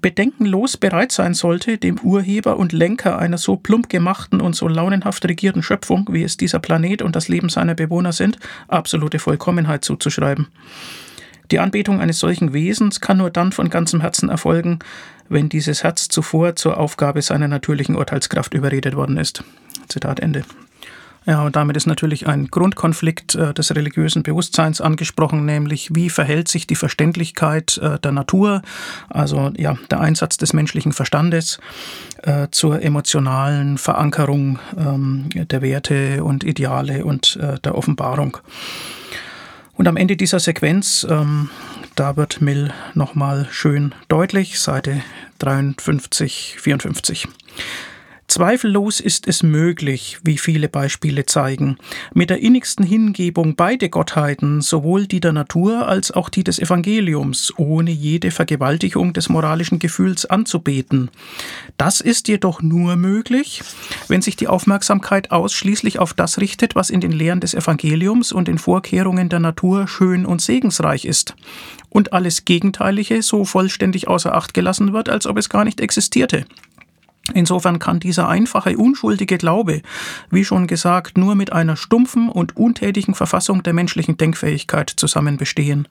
bedenkenlos 0.00 0.76
bereit 0.76 1.12
sein 1.12 1.34
sollte, 1.34 1.78
dem 1.78 1.98
Urheber 2.00 2.56
und 2.56 2.72
Lenker 2.72 3.18
einer 3.18 3.38
so 3.38 3.56
plump 3.56 3.88
gemachten 3.88 4.40
und 4.40 4.54
so 4.54 4.68
launenhaft 4.68 5.24
regierten 5.24 5.62
Schöpfung, 5.62 6.08
wie 6.10 6.22
es 6.22 6.36
dieser 6.36 6.58
Planet 6.58 7.02
und 7.02 7.16
das 7.16 7.28
Leben 7.28 7.48
seiner 7.48 7.74
Bewohner 7.74 8.12
sind, 8.12 8.38
absolute 8.68 9.18
Vollkommenheit 9.18 9.84
zuzuschreiben. 9.84 10.48
Die 11.50 11.58
Anbetung 11.58 12.00
eines 12.00 12.18
solchen 12.18 12.52
Wesens 12.52 13.00
kann 13.00 13.18
nur 13.18 13.30
dann 13.30 13.52
von 13.52 13.70
ganzem 13.70 14.00
Herzen 14.00 14.28
erfolgen, 14.28 14.78
wenn 15.28 15.48
dieses 15.48 15.82
Herz 15.82 16.08
zuvor 16.08 16.56
zur 16.56 16.78
Aufgabe 16.78 17.22
seiner 17.22 17.48
natürlichen 17.48 17.96
Urteilskraft 17.96 18.54
überredet 18.54 18.94
worden 18.94 19.16
ist. 19.16 19.42
Zitat 19.88 20.20
Ende. 20.20 20.44
Ja, 21.26 21.42
und 21.42 21.54
damit 21.54 21.76
ist 21.76 21.86
natürlich 21.86 22.26
ein 22.26 22.46
Grundkonflikt 22.46 23.34
äh, 23.34 23.52
des 23.52 23.74
religiösen 23.74 24.22
Bewusstseins 24.22 24.80
angesprochen, 24.80 25.44
nämlich 25.44 25.94
wie 25.94 26.08
verhält 26.08 26.48
sich 26.48 26.66
die 26.66 26.76
Verständlichkeit 26.76 27.76
äh, 27.78 27.98
der 27.98 28.12
Natur, 28.12 28.62
also 29.10 29.52
ja, 29.56 29.76
der 29.90 30.00
Einsatz 30.00 30.38
des 30.38 30.54
menschlichen 30.54 30.92
Verstandes 30.92 31.58
äh, 32.22 32.48
zur 32.50 32.82
emotionalen 32.82 33.76
Verankerung 33.76 34.58
ähm, 34.78 35.28
der 35.34 35.60
Werte 35.60 36.24
und 36.24 36.42
Ideale 36.42 37.04
und 37.04 37.36
äh, 37.36 37.58
der 37.60 37.76
Offenbarung. 37.76 38.38
Und 39.74 39.88
am 39.88 39.96
Ende 39.96 40.16
dieser 40.16 40.40
Sequenz, 40.40 41.06
ähm, 41.08 41.50
da 41.96 42.16
wird 42.16 42.40
Mill 42.40 42.72
nochmal 42.94 43.46
schön 43.50 43.94
deutlich, 44.08 44.58
Seite 44.58 45.02
53, 45.38 46.56
54. 46.58 47.28
Zweifellos 48.30 49.00
ist 49.00 49.26
es 49.26 49.42
möglich, 49.42 50.18
wie 50.22 50.38
viele 50.38 50.68
Beispiele 50.68 51.26
zeigen, 51.26 51.78
mit 52.14 52.30
der 52.30 52.38
innigsten 52.38 52.86
Hingebung 52.86 53.56
beide 53.56 53.88
Gottheiten, 53.88 54.60
sowohl 54.60 55.08
die 55.08 55.18
der 55.18 55.32
Natur 55.32 55.88
als 55.88 56.12
auch 56.12 56.28
die 56.28 56.44
des 56.44 56.60
Evangeliums, 56.60 57.52
ohne 57.56 57.90
jede 57.90 58.30
Vergewaltigung 58.30 59.12
des 59.14 59.30
moralischen 59.30 59.80
Gefühls 59.80 60.26
anzubeten. 60.26 61.10
Das 61.76 62.00
ist 62.00 62.28
jedoch 62.28 62.62
nur 62.62 62.94
möglich, 62.94 63.62
wenn 64.06 64.22
sich 64.22 64.36
die 64.36 64.46
Aufmerksamkeit 64.46 65.32
ausschließlich 65.32 65.98
auf 65.98 66.14
das 66.14 66.38
richtet, 66.38 66.76
was 66.76 66.90
in 66.90 67.00
den 67.00 67.10
Lehren 67.10 67.40
des 67.40 67.54
Evangeliums 67.54 68.30
und 68.30 68.46
den 68.46 68.58
Vorkehrungen 68.58 69.28
der 69.28 69.40
Natur 69.40 69.88
schön 69.88 70.24
und 70.24 70.40
segensreich 70.40 71.04
ist, 71.04 71.34
und 71.88 72.12
alles 72.12 72.44
Gegenteilige 72.44 73.22
so 73.22 73.44
vollständig 73.44 74.06
außer 74.06 74.36
Acht 74.36 74.54
gelassen 74.54 74.92
wird, 74.92 75.08
als 75.08 75.26
ob 75.26 75.36
es 75.36 75.48
gar 75.48 75.64
nicht 75.64 75.80
existierte. 75.80 76.46
Insofern 77.34 77.78
kann 77.78 78.00
dieser 78.00 78.28
einfache, 78.28 78.76
unschuldige 78.76 79.38
Glaube, 79.38 79.82
wie 80.30 80.44
schon 80.44 80.66
gesagt, 80.66 81.16
nur 81.16 81.34
mit 81.34 81.52
einer 81.52 81.76
stumpfen 81.76 82.28
und 82.28 82.56
untätigen 82.56 83.14
Verfassung 83.14 83.62
der 83.62 83.72
menschlichen 83.72 84.16
Denkfähigkeit 84.16 84.90
zusammen 84.90 85.36
bestehen. 85.36 85.88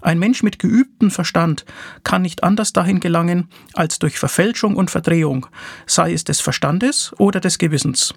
Ein 0.00 0.18
Mensch 0.18 0.42
mit 0.42 0.58
geübtem 0.58 1.10
Verstand 1.10 1.64
kann 2.04 2.22
nicht 2.22 2.42
anders 2.42 2.72
dahin 2.72 3.00
gelangen 3.00 3.48
als 3.74 3.98
durch 3.98 4.18
Verfälschung 4.18 4.76
und 4.76 4.90
Verdrehung, 4.90 5.46
sei 5.86 6.12
es 6.12 6.24
des 6.24 6.40
Verstandes 6.40 7.12
oder 7.18 7.40
des 7.40 7.58
Gewissens. 7.58 8.14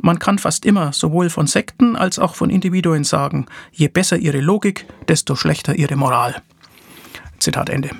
Man 0.00 0.18
kann 0.18 0.38
fast 0.38 0.64
immer 0.64 0.92
sowohl 0.92 1.30
von 1.30 1.46
Sekten 1.46 1.96
als 1.96 2.18
auch 2.18 2.34
von 2.34 2.50
Individuen 2.50 3.04
sagen, 3.04 3.46
je 3.72 3.88
besser 3.88 4.16
ihre 4.16 4.40
Logik, 4.40 4.86
desto 5.08 5.34
schlechter 5.34 5.74
ihre 5.74 5.96
Moral. 5.96 6.42
Zitat 7.38 7.68
Ende. 7.68 7.90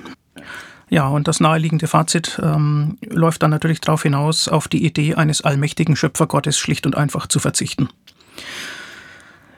Ja, 0.93 1.07
und 1.07 1.27
das 1.27 1.39
naheliegende 1.39 1.87
Fazit 1.87 2.39
ähm, 2.43 2.99
läuft 3.09 3.41
dann 3.41 3.49
natürlich 3.49 3.81
darauf 3.81 4.03
hinaus, 4.03 4.47
auf 4.47 4.67
die 4.67 4.85
Idee 4.85 5.15
eines 5.15 5.41
allmächtigen 5.41 5.95
Schöpfergottes 5.95 6.55
schlicht 6.59 6.85
und 6.85 6.95
einfach 6.95 7.25
zu 7.25 7.39
verzichten. 7.39 7.89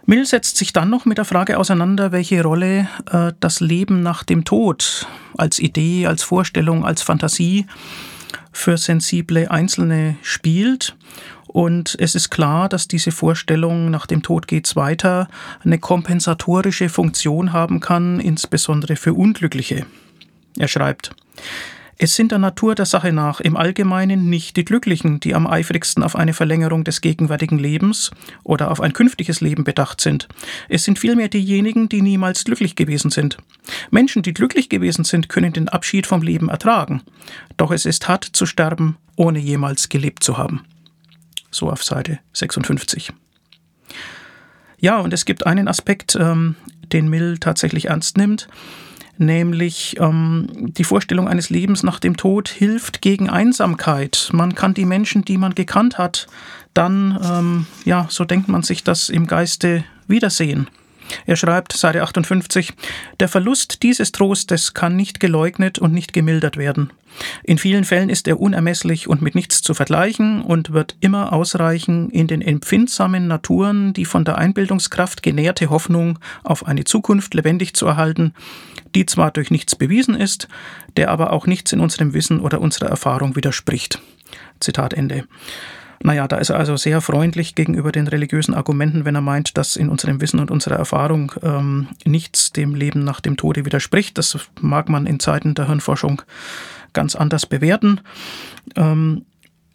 Mill 0.06 0.26
setzt 0.26 0.56
sich 0.56 0.72
dann 0.72 0.90
noch 0.90 1.04
mit 1.04 1.18
der 1.18 1.26
Frage 1.26 1.58
auseinander, 1.60 2.14
welche 2.14 2.42
Rolle 2.42 2.88
äh, 3.12 3.34
das 3.42 3.60
Leben 3.60 4.02
nach 4.02 4.24
dem 4.24 4.46
Tod 4.46 5.08
als 5.38 5.60
Idee, 5.60 6.08
als 6.08 6.24
Vorstellung, 6.24 6.86
als 6.86 7.02
Fantasie 7.02 7.68
für 8.54 8.78
sensible 8.78 9.52
Einzelne 9.52 10.16
spielt. 10.22 10.96
Und 11.48 11.98
es 12.00 12.16
ist 12.16 12.30
klar, 12.30 12.70
dass 12.70 12.88
diese 12.88 13.12
Vorstellung 13.12 13.92
nach 13.92 14.06
dem 14.06 14.24
Tod 14.24 14.48
geht's 14.48 14.78
weiter 14.78 15.28
eine 15.66 15.80
kompensatorische 15.80 16.88
Funktion 16.88 17.52
haben 17.52 17.82
kann, 17.82 18.22
insbesondere 18.22 18.96
für 18.96 19.14
Unglückliche. 19.14 19.86
Er 20.58 20.70
schreibt, 20.70 21.14
es 21.98 22.16
sind 22.16 22.34
der 22.34 22.40
Natur 22.40 22.76
der 22.76 22.86
Sache 22.86 23.14
nach 23.14 23.40
im 23.40 23.56
Allgemeinen 23.56 24.30
nicht 24.30 24.58
die 24.58 24.66
Glücklichen, 24.66 25.22
die 25.22 25.34
am 25.34 25.48
eifrigsten 25.48 26.04
auf 26.04 26.18
eine 26.18 26.34
Verlängerung 26.34 26.84
des 26.84 27.00
gegenwärtigen 27.00 27.58
Lebens 27.58 28.12
oder 28.44 28.70
auf 28.70 28.82
ein 28.82 28.92
künftiges 28.92 29.40
Leben 29.40 29.64
bedacht 29.64 30.02
sind. 30.02 30.28
Es 30.68 30.84
sind 30.84 31.00
vielmehr 31.00 31.30
diejenigen, 31.30 31.88
die 31.88 32.02
niemals 32.02 32.44
glücklich 32.44 32.76
gewesen 32.76 33.12
sind. 33.12 33.38
Menschen, 33.92 34.24
die 34.24 34.34
glücklich 34.34 34.68
gewesen 34.68 35.06
sind, 35.06 35.30
können 35.30 35.54
den 35.54 35.70
Abschied 35.70 36.06
vom 36.06 36.22
Leben 36.22 36.50
ertragen. 36.50 37.02
Doch 37.56 37.72
es 37.72 37.86
ist 37.86 38.10
hart 38.10 38.26
zu 38.26 38.46
sterben, 38.46 38.98
ohne 39.16 39.40
jemals 39.40 39.88
gelebt 39.88 40.22
zu 40.22 40.38
haben. 40.38 40.66
So 41.50 41.72
auf 41.72 41.82
Seite 41.82 42.20
56. 42.34 43.14
Ja, 44.80 45.00
und 45.00 45.14
es 45.14 45.24
gibt 45.24 45.46
einen 45.46 45.70
Aspekt, 45.70 46.18
ähm, 46.20 46.56
den 46.92 47.08
Mill 47.10 47.38
tatsächlich 47.40 47.86
ernst 47.86 48.18
nimmt 48.18 48.50
nämlich 49.18 49.98
ähm, 50.00 50.48
die 50.52 50.84
Vorstellung 50.84 51.28
eines 51.28 51.50
Lebens 51.50 51.84
nach 51.84 52.00
dem 52.00 52.18
Tod 52.18 52.50
hilft 52.50 53.02
gegen 53.02 53.30
Einsamkeit. 53.30 54.30
Man 54.34 54.56
kann 54.56 54.74
die 54.74 54.86
Menschen, 54.86 55.24
die 55.24 55.38
man 55.38 55.56
gekannt 55.56 55.98
hat, 55.98 56.28
dann, 56.74 57.18
ähm, 57.24 57.68
ja, 57.86 58.08
so 58.10 58.26
denkt 58.26 58.48
man 58.48 58.64
sich 58.64 58.84
das 58.84 59.10
im 59.10 59.28
Geiste 59.28 59.84
wiedersehen. 60.08 60.68
Er 61.26 61.36
schreibt, 61.36 61.74
Seite 61.74 62.04
58, 62.04 62.74
der 63.20 63.28
Verlust 63.28 63.84
dieses 63.84 64.12
Trostes 64.12 64.74
kann 64.74 64.96
nicht 64.96 65.20
geleugnet 65.20 65.80
und 65.80 65.94
nicht 65.94 66.14
gemildert 66.14 66.58
werden. 66.58 66.92
In 67.44 67.58
vielen 67.58 67.86
Fällen 67.86 68.10
ist 68.10 68.28
er 68.28 68.40
unermesslich 68.40 69.08
und 69.08 69.22
mit 69.22 69.36
nichts 69.36 69.62
zu 69.62 69.74
vergleichen 69.74 70.42
und 70.42 70.74
wird 70.74 70.96
immer 71.00 71.34
ausreichen, 71.34 72.10
in 72.10 72.28
den 72.28 72.42
empfindsamen 72.42 73.28
Naturen 73.28 73.94
die 73.94 74.06
von 74.06 74.26
der 74.26 74.38
Einbildungskraft 74.38 75.24
genährte 75.24 75.70
Hoffnung 75.70 76.20
auf 76.44 76.66
eine 76.66 76.84
Zukunft 76.84 77.34
lebendig 77.34 77.74
zu 77.74 77.86
erhalten, 77.86 78.34
die 78.96 79.06
zwar 79.06 79.32
durch 79.32 79.52
nichts 79.52 79.76
bewiesen 79.76 80.16
ist, 80.16 80.48
der 80.98 81.10
aber 81.10 81.32
auch 81.32 81.48
nichts 81.48 81.72
in 81.74 81.80
unserem 81.80 82.14
Wissen 82.14 82.40
oder 82.40 82.62
unserer 82.62 82.90
Erfahrung 82.90 83.36
widerspricht. 83.36 84.02
Zitat 84.60 84.94
Ende. 84.94 85.26
Naja, 86.04 86.28
da 86.28 86.38
ist 86.38 86.50
er 86.50 86.58
also 86.58 86.76
sehr 86.78 87.02
freundlich 87.02 87.56
gegenüber 87.56 87.92
den 87.92 88.08
religiösen 88.08 88.54
Argumenten, 88.54 89.06
wenn 89.06 89.16
er 89.16 89.22
meint, 89.22 89.58
dass 89.58 89.76
in 89.76 89.90
unserem 89.90 90.22
Wissen 90.22 90.40
und 90.40 90.52
unserer 90.52 90.76
Erfahrung 90.76 91.32
ähm, 91.42 91.88
nichts 92.04 92.52
dem 92.52 92.76
Leben 92.76 93.04
nach 93.04 93.22
dem 93.22 93.38
Tode 93.38 93.66
widerspricht. 93.66 94.18
Das 94.18 94.38
mag 94.62 94.90
man 94.90 95.06
in 95.06 95.20
Zeiten 95.20 95.56
der 95.56 95.68
Hirnforschung 95.68 96.22
ganz 96.94 97.16
anders 97.16 97.46
bewerten. 97.46 98.02
Ähm, 98.76 99.26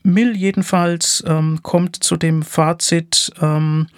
Mill 0.03 0.37
jedenfalls 0.37 1.23
ähm, 1.27 1.61
kommt 1.63 2.03
zu 2.03 2.17
dem 2.17 2.43
Fazit, 2.43 3.33
ähm, 3.41 3.89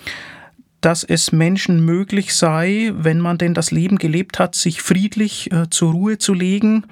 dass 0.80 1.04
es 1.04 1.30
Menschen 1.30 1.84
möglich 1.84 2.34
sei, 2.34 2.92
wenn 2.96 3.20
man 3.20 3.38
denn 3.38 3.54
das 3.54 3.70
Leben 3.70 3.98
gelebt 3.98 4.40
hat, 4.40 4.56
sich 4.56 4.82
friedlich 4.82 5.50
äh, 5.52 5.70
zur 5.70 5.92
Ruhe 5.92 6.18
zu 6.18 6.34
legen 6.34 6.84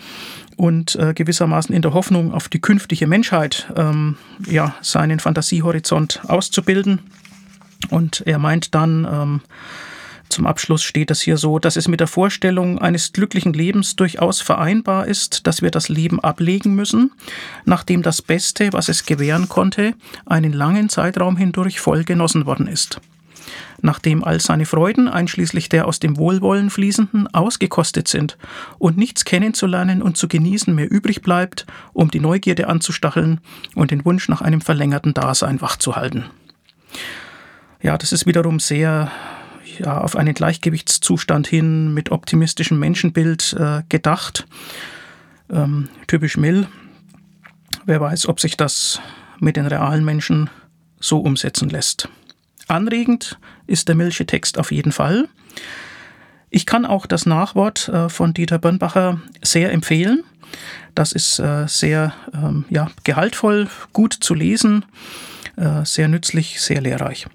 und 0.61 0.95
äh, 0.97 1.15
gewissermaßen 1.15 1.75
in 1.75 1.81
der 1.81 1.95
Hoffnung 1.95 2.35
auf 2.35 2.51
die 2.51 2.61
künftige 2.61 3.07
Menschheit 3.07 3.73
ähm, 3.77 4.19
ja, 4.47 4.75
seinen 4.83 5.19
Fantasiehorizont 5.19 6.21
auszubilden. 6.29 7.01
Und 7.89 8.23
er 8.27 8.39
meint 8.39 8.75
dann, 8.75 9.09
ähm, 9.11 9.41
zum 10.29 10.47
Abschluss 10.47 10.83
steht 10.83 11.11
es 11.11 11.23
hier 11.23 11.39
so, 11.39 11.59
dass 11.59 11.77
es 11.77 11.89
mit 11.89 12.01
der 12.01 12.07
Vorstellung 12.07 12.79
eines 12.79 13.15
glücklichen 13.15 13.55
Lebens 13.55 13.97
durchaus 13.97 14.43
vereinbar 14.43 15.07
ist, 15.07 15.47
dass 15.47 15.63
wir 15.63 15.71
das 15.71 15.89
Leben 15.89 16.21
ablegen 16.21 16.75
müssen, 16.75 17.11
nachdem 17.65 18.03
das 18.03 18.21
Beste, 18.21 18.75
was 18.75 18.91
es 18.91 19.07
gewähren 19.07 19.49
konnte, 19.49 19.95
einen 20.27 20.53
langen 20.53 20.91
Zeitraum 20.91 21.39
hindurch 21.39 21.81
voll 21.81 22.05
genossen 22.05 22.45
worden 22.45 22.67
ist 22.67 23.01
nachdem 23.83 24.25
all 24.25 24.41
seine 24.41 24.67
Freuden, 24.67 25.09
einschließlich 25.09 25.69
der 25.69 25.87
aus 25.87 26.01
dem 26.01 26.17
Wohlwollen 26.17 26.71
fließenden, 26.71 27.33
ausgekostet 27.35 28.09
sind 28.09 28.39
und 28.79 28.97
nichts 28.97 29.25
kennenzulernen 29.25 30.03
und 30.03 30.17
zu 30.17 30.29
genießen 30.29 30.75
mehr 30.75 30.91
übrig 30.91 31.23
bleibt, 31.23 31.67
um 31.93 32.11
die 32.11 32.21
Neugierde 32.21 32.69
anzustacheln 32.69 33.41
und 33.75 33.91
den 33.91 34.05
Wunsch 34.05 34.29
nach 34.29 34.41
einem 34.41 34.61
verlängerten 34.61 35.15
Dasein 35.15 35.61
wachzuhalten. 35.61 36.25
Ja, 37.83 37.97
das 37.97 38.13
ist 38.13 38.27
wiederum 38.27 38.61
sehr 38.61 39.11
ja, 39.79 39.99
auf 39.99 40.17
einen 40.17 40.35
Gleichgewichtszustand 40.35 41.47
hin 41.47 41.95
mit 41.95 42.11
optimistischem 42.11 42.79
Menschenbild 42.79 43.57
äh, 43.59 43.83
gedacht. 43.89 44.47
Ähm, 45.51 45.89
typisch 46.07 46.37
Mill. 46.37 46.69
Wer 47.87 48.01
weiß, 48.01 48.29
ob 48.29 48.41
sich 48.41 48.57
das 48.57 49.01
mit 49.39 49.57
den 49.57 49.67
realen 49.67 50.05
Menschen 50.05 50.51
so 51.01 51.19
umsetzen 51.19 51.71
lässt. 51.71 52.09
Anregend 52.71 53.39
ist 53.67 53.89
der 53.89 53.97
Milche 53.97 54.27
Text 54.27 54.59
auf 54.59 54.71
jeden 54.71 54.93
Fall. 54.93 55.29
Ich 56.51 56.67
kann 56.67 56.87
auch 56.87 57.07
das 57.07 57.27
Nachwort 57.27 57.89
äh, 57.89 58.09
von 58.09 58.35
Dieter 58.35 58.59
Birnbacher 58.59 59.21
sehr 59.43 59.73
empfehlen. 59.73 60.25
Das 60.95 61.13
ist 61.13 61.39
äh, 61.39 61.67
sehr 61.69 62.13
ähm, 62.35 62.65
ja, 62.71 62.91
gehaltvoll, 63.05 63.69
gut 63.93 64.13
zu 64.13 64.35
lesen, 64.35 64.85
äh, 65.57 65.85
sehr 65.85 66.09
nützlich, 66.09 66.61
sehr 66.61 66.81
lehrreich. 66.81 67.27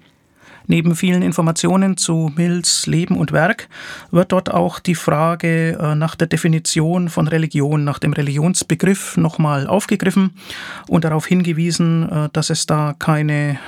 Neben 0.66 0.96
vielen 0.96 1.22
Informationen 1.22 1.96
zu 1.96 2.32
Mills 2.34 2.86
Leben 2.86 3.16
und 3.16 3.32
Werk 3.32 3.68
wird 4.10 4.32
dort 4.32 4.50
auch 4.52 4.80
die 4.80 4.96
Frage 4.96 5.94
nach 5.96 6.16
der 6.16 6.26
Definition 6.26 7.08
von 7.08 7.28
Religion, 7.28 7.84
nach 7.84 8.00
dem 8.00 8.12
Religionsbegriff 8.12 9.16
nochmal 9.16 9.68
aufgegriffen 9.68 10.32
und 10.88 11.04
darauf 11.04 11.24
hingewiesen, 11.24 12.28
dass 12.32 12.50
es 12.50 12.66
da 12.66 12.96
keine 12.98 13.60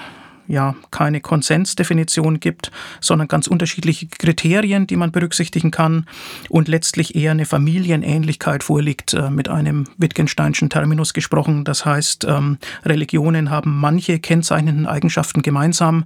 ja 0.48 0.74
keine 0.90 1.20
Konsensdefinition 1.20 2.40
gibt, 2.40 2.72
sondern 3.00 3.28
ganz 3.28 3.46
unterschiedliche 3.46 4.06
Kriterien, 4.08 4.86
die 4.86 4.96
man 4.96 5.12
berücksichtigen 5.12 5.70
kann 5.70 6.06
und 6.48 6.68
letztlich 6.68 7.14
eher 7.14 7.30
eine 7.32 7.44
Familienähnlichkeit 7.44 8.64
vorliegt, 8.64 9.14
äh, 9.14 9.30
mit 9.30 9.48
einem 9.48 9.84
Wittgensteinschen 9.98 10.70
Terminus 10.70 11.14
gesprochen. 11.14 11.64
Das 11.64 11.84
heißt, 11.84 12.24
ähm, 12.24 12.58
Religionen 12.84 13.50
haben 13.50 13.78
manche 13.78 14.18
kennzeichnenden 14.18 14.86
Eigenschaften 14.86 15.42
gemeinsam, 15.42 16.04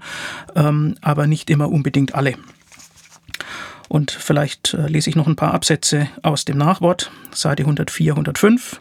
ähm, 0.54 0.96
aber 1.00 1.26
nicht 1.26 1.48
immer 1.48 1.70
unbedingt 1.70 2.14
alle. 2.14 2.34
Und 3.88 4.10
vielleicht 4.10 4.74
äh, 4.74 4.86
lese 4.88 5.10
ich 5.10 5.16
noch 5.16 5.26
ein 5.26 5.36
paar 5.36 5.54
Absätze 5.54 6.08
aus 6.22 6.44
dem 6.44 6.56
Nachwort, 6.58 7.10
Seite 7.30 7.62
104, 7.62 8.12
105. 8.12 8.80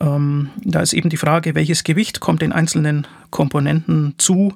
Ähm, 0.00 0.50
da 0.56 0.80
ist 0.80 0.92
eben 0.92 1.08
die 1.08 1.16
Frage, 1.16 1.54
welches 1.54 1.84
Gewicht 1.84 2.20
kommt 2.20 2.42
den 2.42 2.52
einzelnen 2.52 3.06
Komponenten 3.30 4.14
zu, 4.18 4.54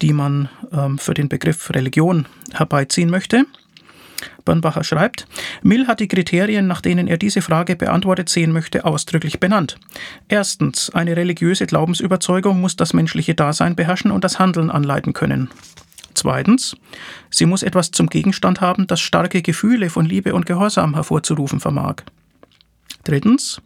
die 0.00 0.12
man 0.12 0.48
ähm, 0.72 0.98
für 0.98 1.14
den 1.14 1.28
Begriff 1.28 1.70
Religion 1.70 2.26
herbeiziehen 2.52 3.10
möchte. 3.10 3.44
Birnbacher 4.44 4.84
schreibt, 4.84 5.26
Mill 5.62 5.86
hat 5.86 6.00
die 6.00 6.08
Kriterien, 6.08 6.66
nach 6.66 6.80
denen 6.80 7.08
er 7.08 7.16
diese 7.16 7.42
Frage 7.42 7.76
beantwortet 7.76 8.28
sehen 8.28 8.52
möchte, 8.52 8.84
ausdrücklich 8.84 9.40
benannt. 9.40 9.78
Erstens, 10.28 10.90
eine 10.90 11.16
religiöse 11.16 11.66
Glaubensüberzeugung 11.66 12.60
muss 12.60 12.76
das 12.76 12.92
menschliche 12.92 13.34
Dasein 13.34 13.76
beherrschen 13.76 14.10
und 14.10 14.24
das 14.24 14.38
Handeln 14.38 14.70
anleiten 14.70 15.12
können. 15.12 15.50
Zweitens, 16.14 16.76
sie 17.30 17.46
muss 17.46 17.62
etwas 17.62 17.90
zum 17.90 18.08
Gegenstand 18.08 18.60
haben, 18.60 18.86
das 18.86 19.00
starke 19.00 19.42
Gefühle 19.42 19.90
von 19.90 20.04
Liebe 20.04 20.34
und 20.34 20.46
Gehorsam 20.46 20.94
hervorzurufen 20.94 21.58
vermag. 21.58 21.96
Drittens. 23.04 23.60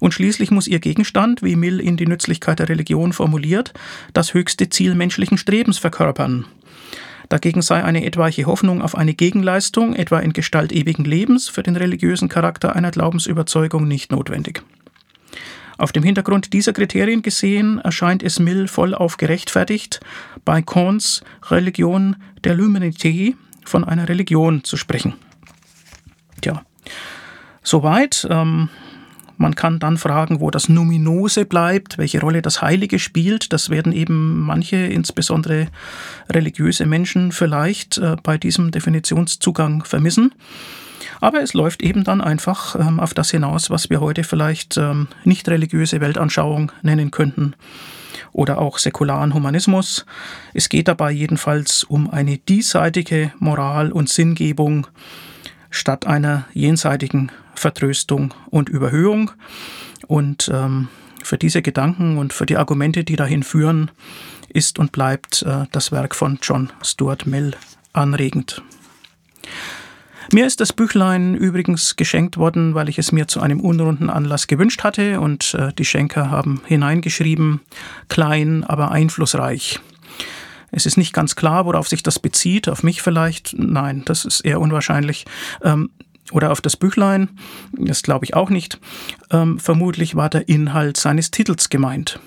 Und 0.00 0.14
schließlich 0.14 0.50
muss 0.50 0.66
ihr 0.66 0.80
Gegenstand, 0.80 1.42
wie 1.42 1.56
Mill 1.56 1.80
in 1.80 1.96
die 1.96 2.06
Nützlichkeit 2.06 2.58
der 2.58 2.68
Religion 2.68 3.12
formuliert, 3.12 3.72
das 4.12 4.34
höchste 4.34 4.68
Ziel 4.68 4.94
menschlichen 4.94 5.38
Strebens 5.38 5.78
verkörpern. 5.78 6.46
Dagegen 7.28 7.62
sei 7.62 7.84
eine 7.84 8.04
etwaige 8.04 8.46
Hoffnung 8.46 8.82
auf 8.82 8.96
eine 8.96 9.14
Gegenleistung, 9.14 9.94
etwa 9.94 10.18
in 10.18 10.32
Gestalt 10.32 10.72
ewigen 10.72 11.04
Lebens, 11.04 11.48
für 11.48 11.62
den 11.62 11.76
religiösen 11.76 12.28
Charakter 12.28 12.74
einer 12.74 12.90
Glaubensüberzeugung 12.90 13.86
nicht 13.86 14.10
notwendig. 14.10 14.62
Auf 15.78 15.92
dem 15.92 16.02
Hintergrund 16.02 16.52
dieser 16.52 16.72
Kriterien 16.72 17.22
gesehen 17.22 17.78
erscheint 17.78 18.24
es 18.24 18.40
Mill 18.40 18.66
vollauf 18.66 19.16
gerechtfertigt, 19.16 20.00
bei 20.44 20.60
Kants 20.60 21.22
Religion 21.48 22.16
der 22.42 22.56
L'Humanité 22.56 23.34
von 23.64 23.84
einer 23.84 24.08
Religion 24.08 24.64
zu 24.64 24.76
sprechen. 24.76 25.14
Tja, 26.42 26.64
Soweit. 27.62 28.26
Ähm, 28.30 28.68
man 29.36 29.54
kann 29.54 29.78
dann 29.78 29.96
fragen, 29.96 30.40
wo 30.40 30.50
das 30.50 30.68
Numinose 30.68 31.46
bleibt, 31.46 31.96
welche 31.96 32.20
Rolle 32.20 32.42
das 32.42 32.60
Heilige 32.60 32.98
spielt. 32.98 33.54
Das 33.54 33.70
werden 33.70 33.90
eben 33.92 34.40
manche, 34.40 34.76
insbesondere 34.76 35.68
religiöse 36.28 36.84
Menschen, 36.84 37.32
vielleicht 37.32 37.96
äh, 37.96 38.16
bei 38.22 38.36
diesem 38.36 38.70
Definitionszugang 38.70 39.84
vermissen. 39.84 40.34
Aber 41.22 41.40
es 41.40 41.54
läuft 41.54 41.82
eben 41.82 42.04
dann 42.04 42.20
einfach 42.20 42.76
ähm, 42.76 43.00
auf 43.00 43.14
das 43.14 43.30
hinaus, 43.30 43.70
was 43.70 43.88
wir 43.88 44.00
heute 44.02 44.24
vielleicht 44.24 44.76
ähm, 44.76 45.08
nicht 45.24 45.48
religiöse 45.48 46.02
Weltanschauung 46.02 46.70
nennen 46.82 47.10
könnten. 47.10 47.54
oder 48.32 48.58
auch 48.58 48.78
säkularen 48.78 49.34
Humanismus. 49.34 50.06
Es 50.54 50.68
geht 50.68 50.88
dabei 50.88 51.10
jedenfalls 51.12 51.84
um 51.84 52.10
eine 52.10 52.38
diesseitige 52.38 53.32
Moral 53.38 53.92
und 53.92 54.08
Sinngebung 54.08 54.86
statt 55.70 56.06
einer 56.06 56.46
jenseitigen 56.52 57.32
Vertröstung 57.54 58.34
und 58.50 58.68
Überhöhung. 58.68 59.30
Und 60.06 60.50
ähm, 60.52 60.88
für 61.22 61.38
diese 61.38 61.62
Gedanken 61.62 62.18
und 62.18 62.32
für 62.32 62.46
die 62.46 62.56
Argumente, 62.56 63.04
die 63.04 63.16
dahin 63.16 63.42
führen, 63.42 63.90
ist 64.48 64.78
und 64.78 64.92
bleibt 64.92 65.42
äh, 65.42 65.66
das 65.72 65.92
Werk 65.92 66.14
von 66.14 66.38
John 66.42 66.70
Stuart 66.82 67.26
Mill 67.26 67.52
anregend. 67.92 68.62
Mir 70.32 70.46
ist 70.46 70.60
das 70.60 70.72
Büchlein 70.72 71.34
übrigens 71.34 71.96
geschenkt 71.96 72.36
worden, 72.36 72.74
weil 72.74 72.88
ich 72.88 72.98
es 72.98 73.10
mir 73.10 73.26
zu 73.26 73.40
einem 73.40 73.60
unrunden 73.60 74.10
Anlass 74.10 74.46
gewünscht 74.46 74.84
hatte 74.84 75.20
und 75.20 75.54
äh, 75.54 75.72
die 75.72 75.84
Schenker 75.84 76.30
haben 76.30 76.62
hineingeschrieben, 76.66 77.60
klein, 78.08 78.62
aber 78.62 78.92
einflussreich. 78.92 79.80
Es 80.72 80.86
ist 80.86 80.96
nicht 80.96 81.12
ganz 81.12 81.36
klar, 81.36 81.66
worauf 81.66 81.88
sich 81.88 82.02
das 82.02 82.18
bezieht, 82.18 82.68
auf 82.68 82.82
mich 82.82 83.02
vielleicht. 83.02 83.54
Nein, 83.58 84.02
das 84.04 84.24
ist 84.24 84.40
eher 84.40 84.60
unwahrscheinlich. 84.60 85.24
Ähm, 85.62 85.90
oder 86.32 86.52
auf 86.52 86.60
das 86.60 86.76
Büchlein, 86.76 87.28
das 87.72 88.02
glaube 88.02 88.24
ich 88.24 88.34
auch 88.34 88.50
nicht. 88.50 88.78
Ähm, 89.30 89.58
vermutlich 89.58 90.14
war 90.14 90.28
der 90.28 90.48
Inhalt 90.48 90.96
seines 90.96 91.30
Titels 91.30 91.70
gemeint. 91.70 92.20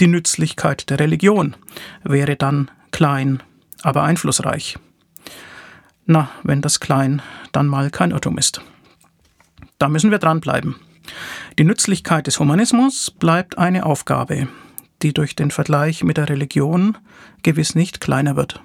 Die 0.00 0.06
Nützlichkeit 0.06 0.88
der 0.88 0.98
Religion 0.98 1.56
wäre 2.02 2.36
dann 2.36 2.70
klein, 2.90 3.42
aber 3.82 4.02
einflussreich. 4.02 4.78
Na, 6.06 6.30
wenn 6.42 6.62
das 6.62 6.80
klein 6.80 7.20
dann 7.52 7.66
mal 7.66 7.90
kein 7.90 8.12
Irrtum 8.12 8.38
ist. 8.38 8.62
Da 9.78 9.88
müssen 9.88 10.10
wir 10.10 10.18
dranbleiben. 10.18 10.76
Die 11.58 11.64
Nützlichkeit 11.64 12.26
des 12.26 12.38
Humanismus 12.38 13.10
bleibt 13.10 13.58
eine 13.58 13.84
Aufgabe, 13.84 14.48
die 15.02 15.12
durch 15.12 15.36
den 15.36 15.50
Vergleich 15.50 16.04
mit 16.04 16.16
der 16.16 16.28
Religion 16.28 16.98
gewiss 17.42 17.74
nicht 17.74 18.00
kleiner 18.00 18.36
wird. 18.36 18.62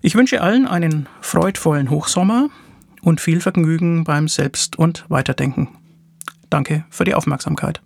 Ich 0.00 0.14
wünsche 0.14 0.42
allen 0.42 0.66
einen 0.66 1.08
freudvollen 1.20 1.90
Hochsommer 1.90 2.48
und 3.02 3.20
viel 3.20 3.40
Vergnügen 3.40 4.04
beim 4.04 4.28
Selbst- 4.28 4.76
und 4.76 5.04
Weiterdenken. 5.08 5.68
Danke 6.50 6.84
für 6.90 7.04
die 7.04 7.14
Aufmerksamkeit. 7.14 7.80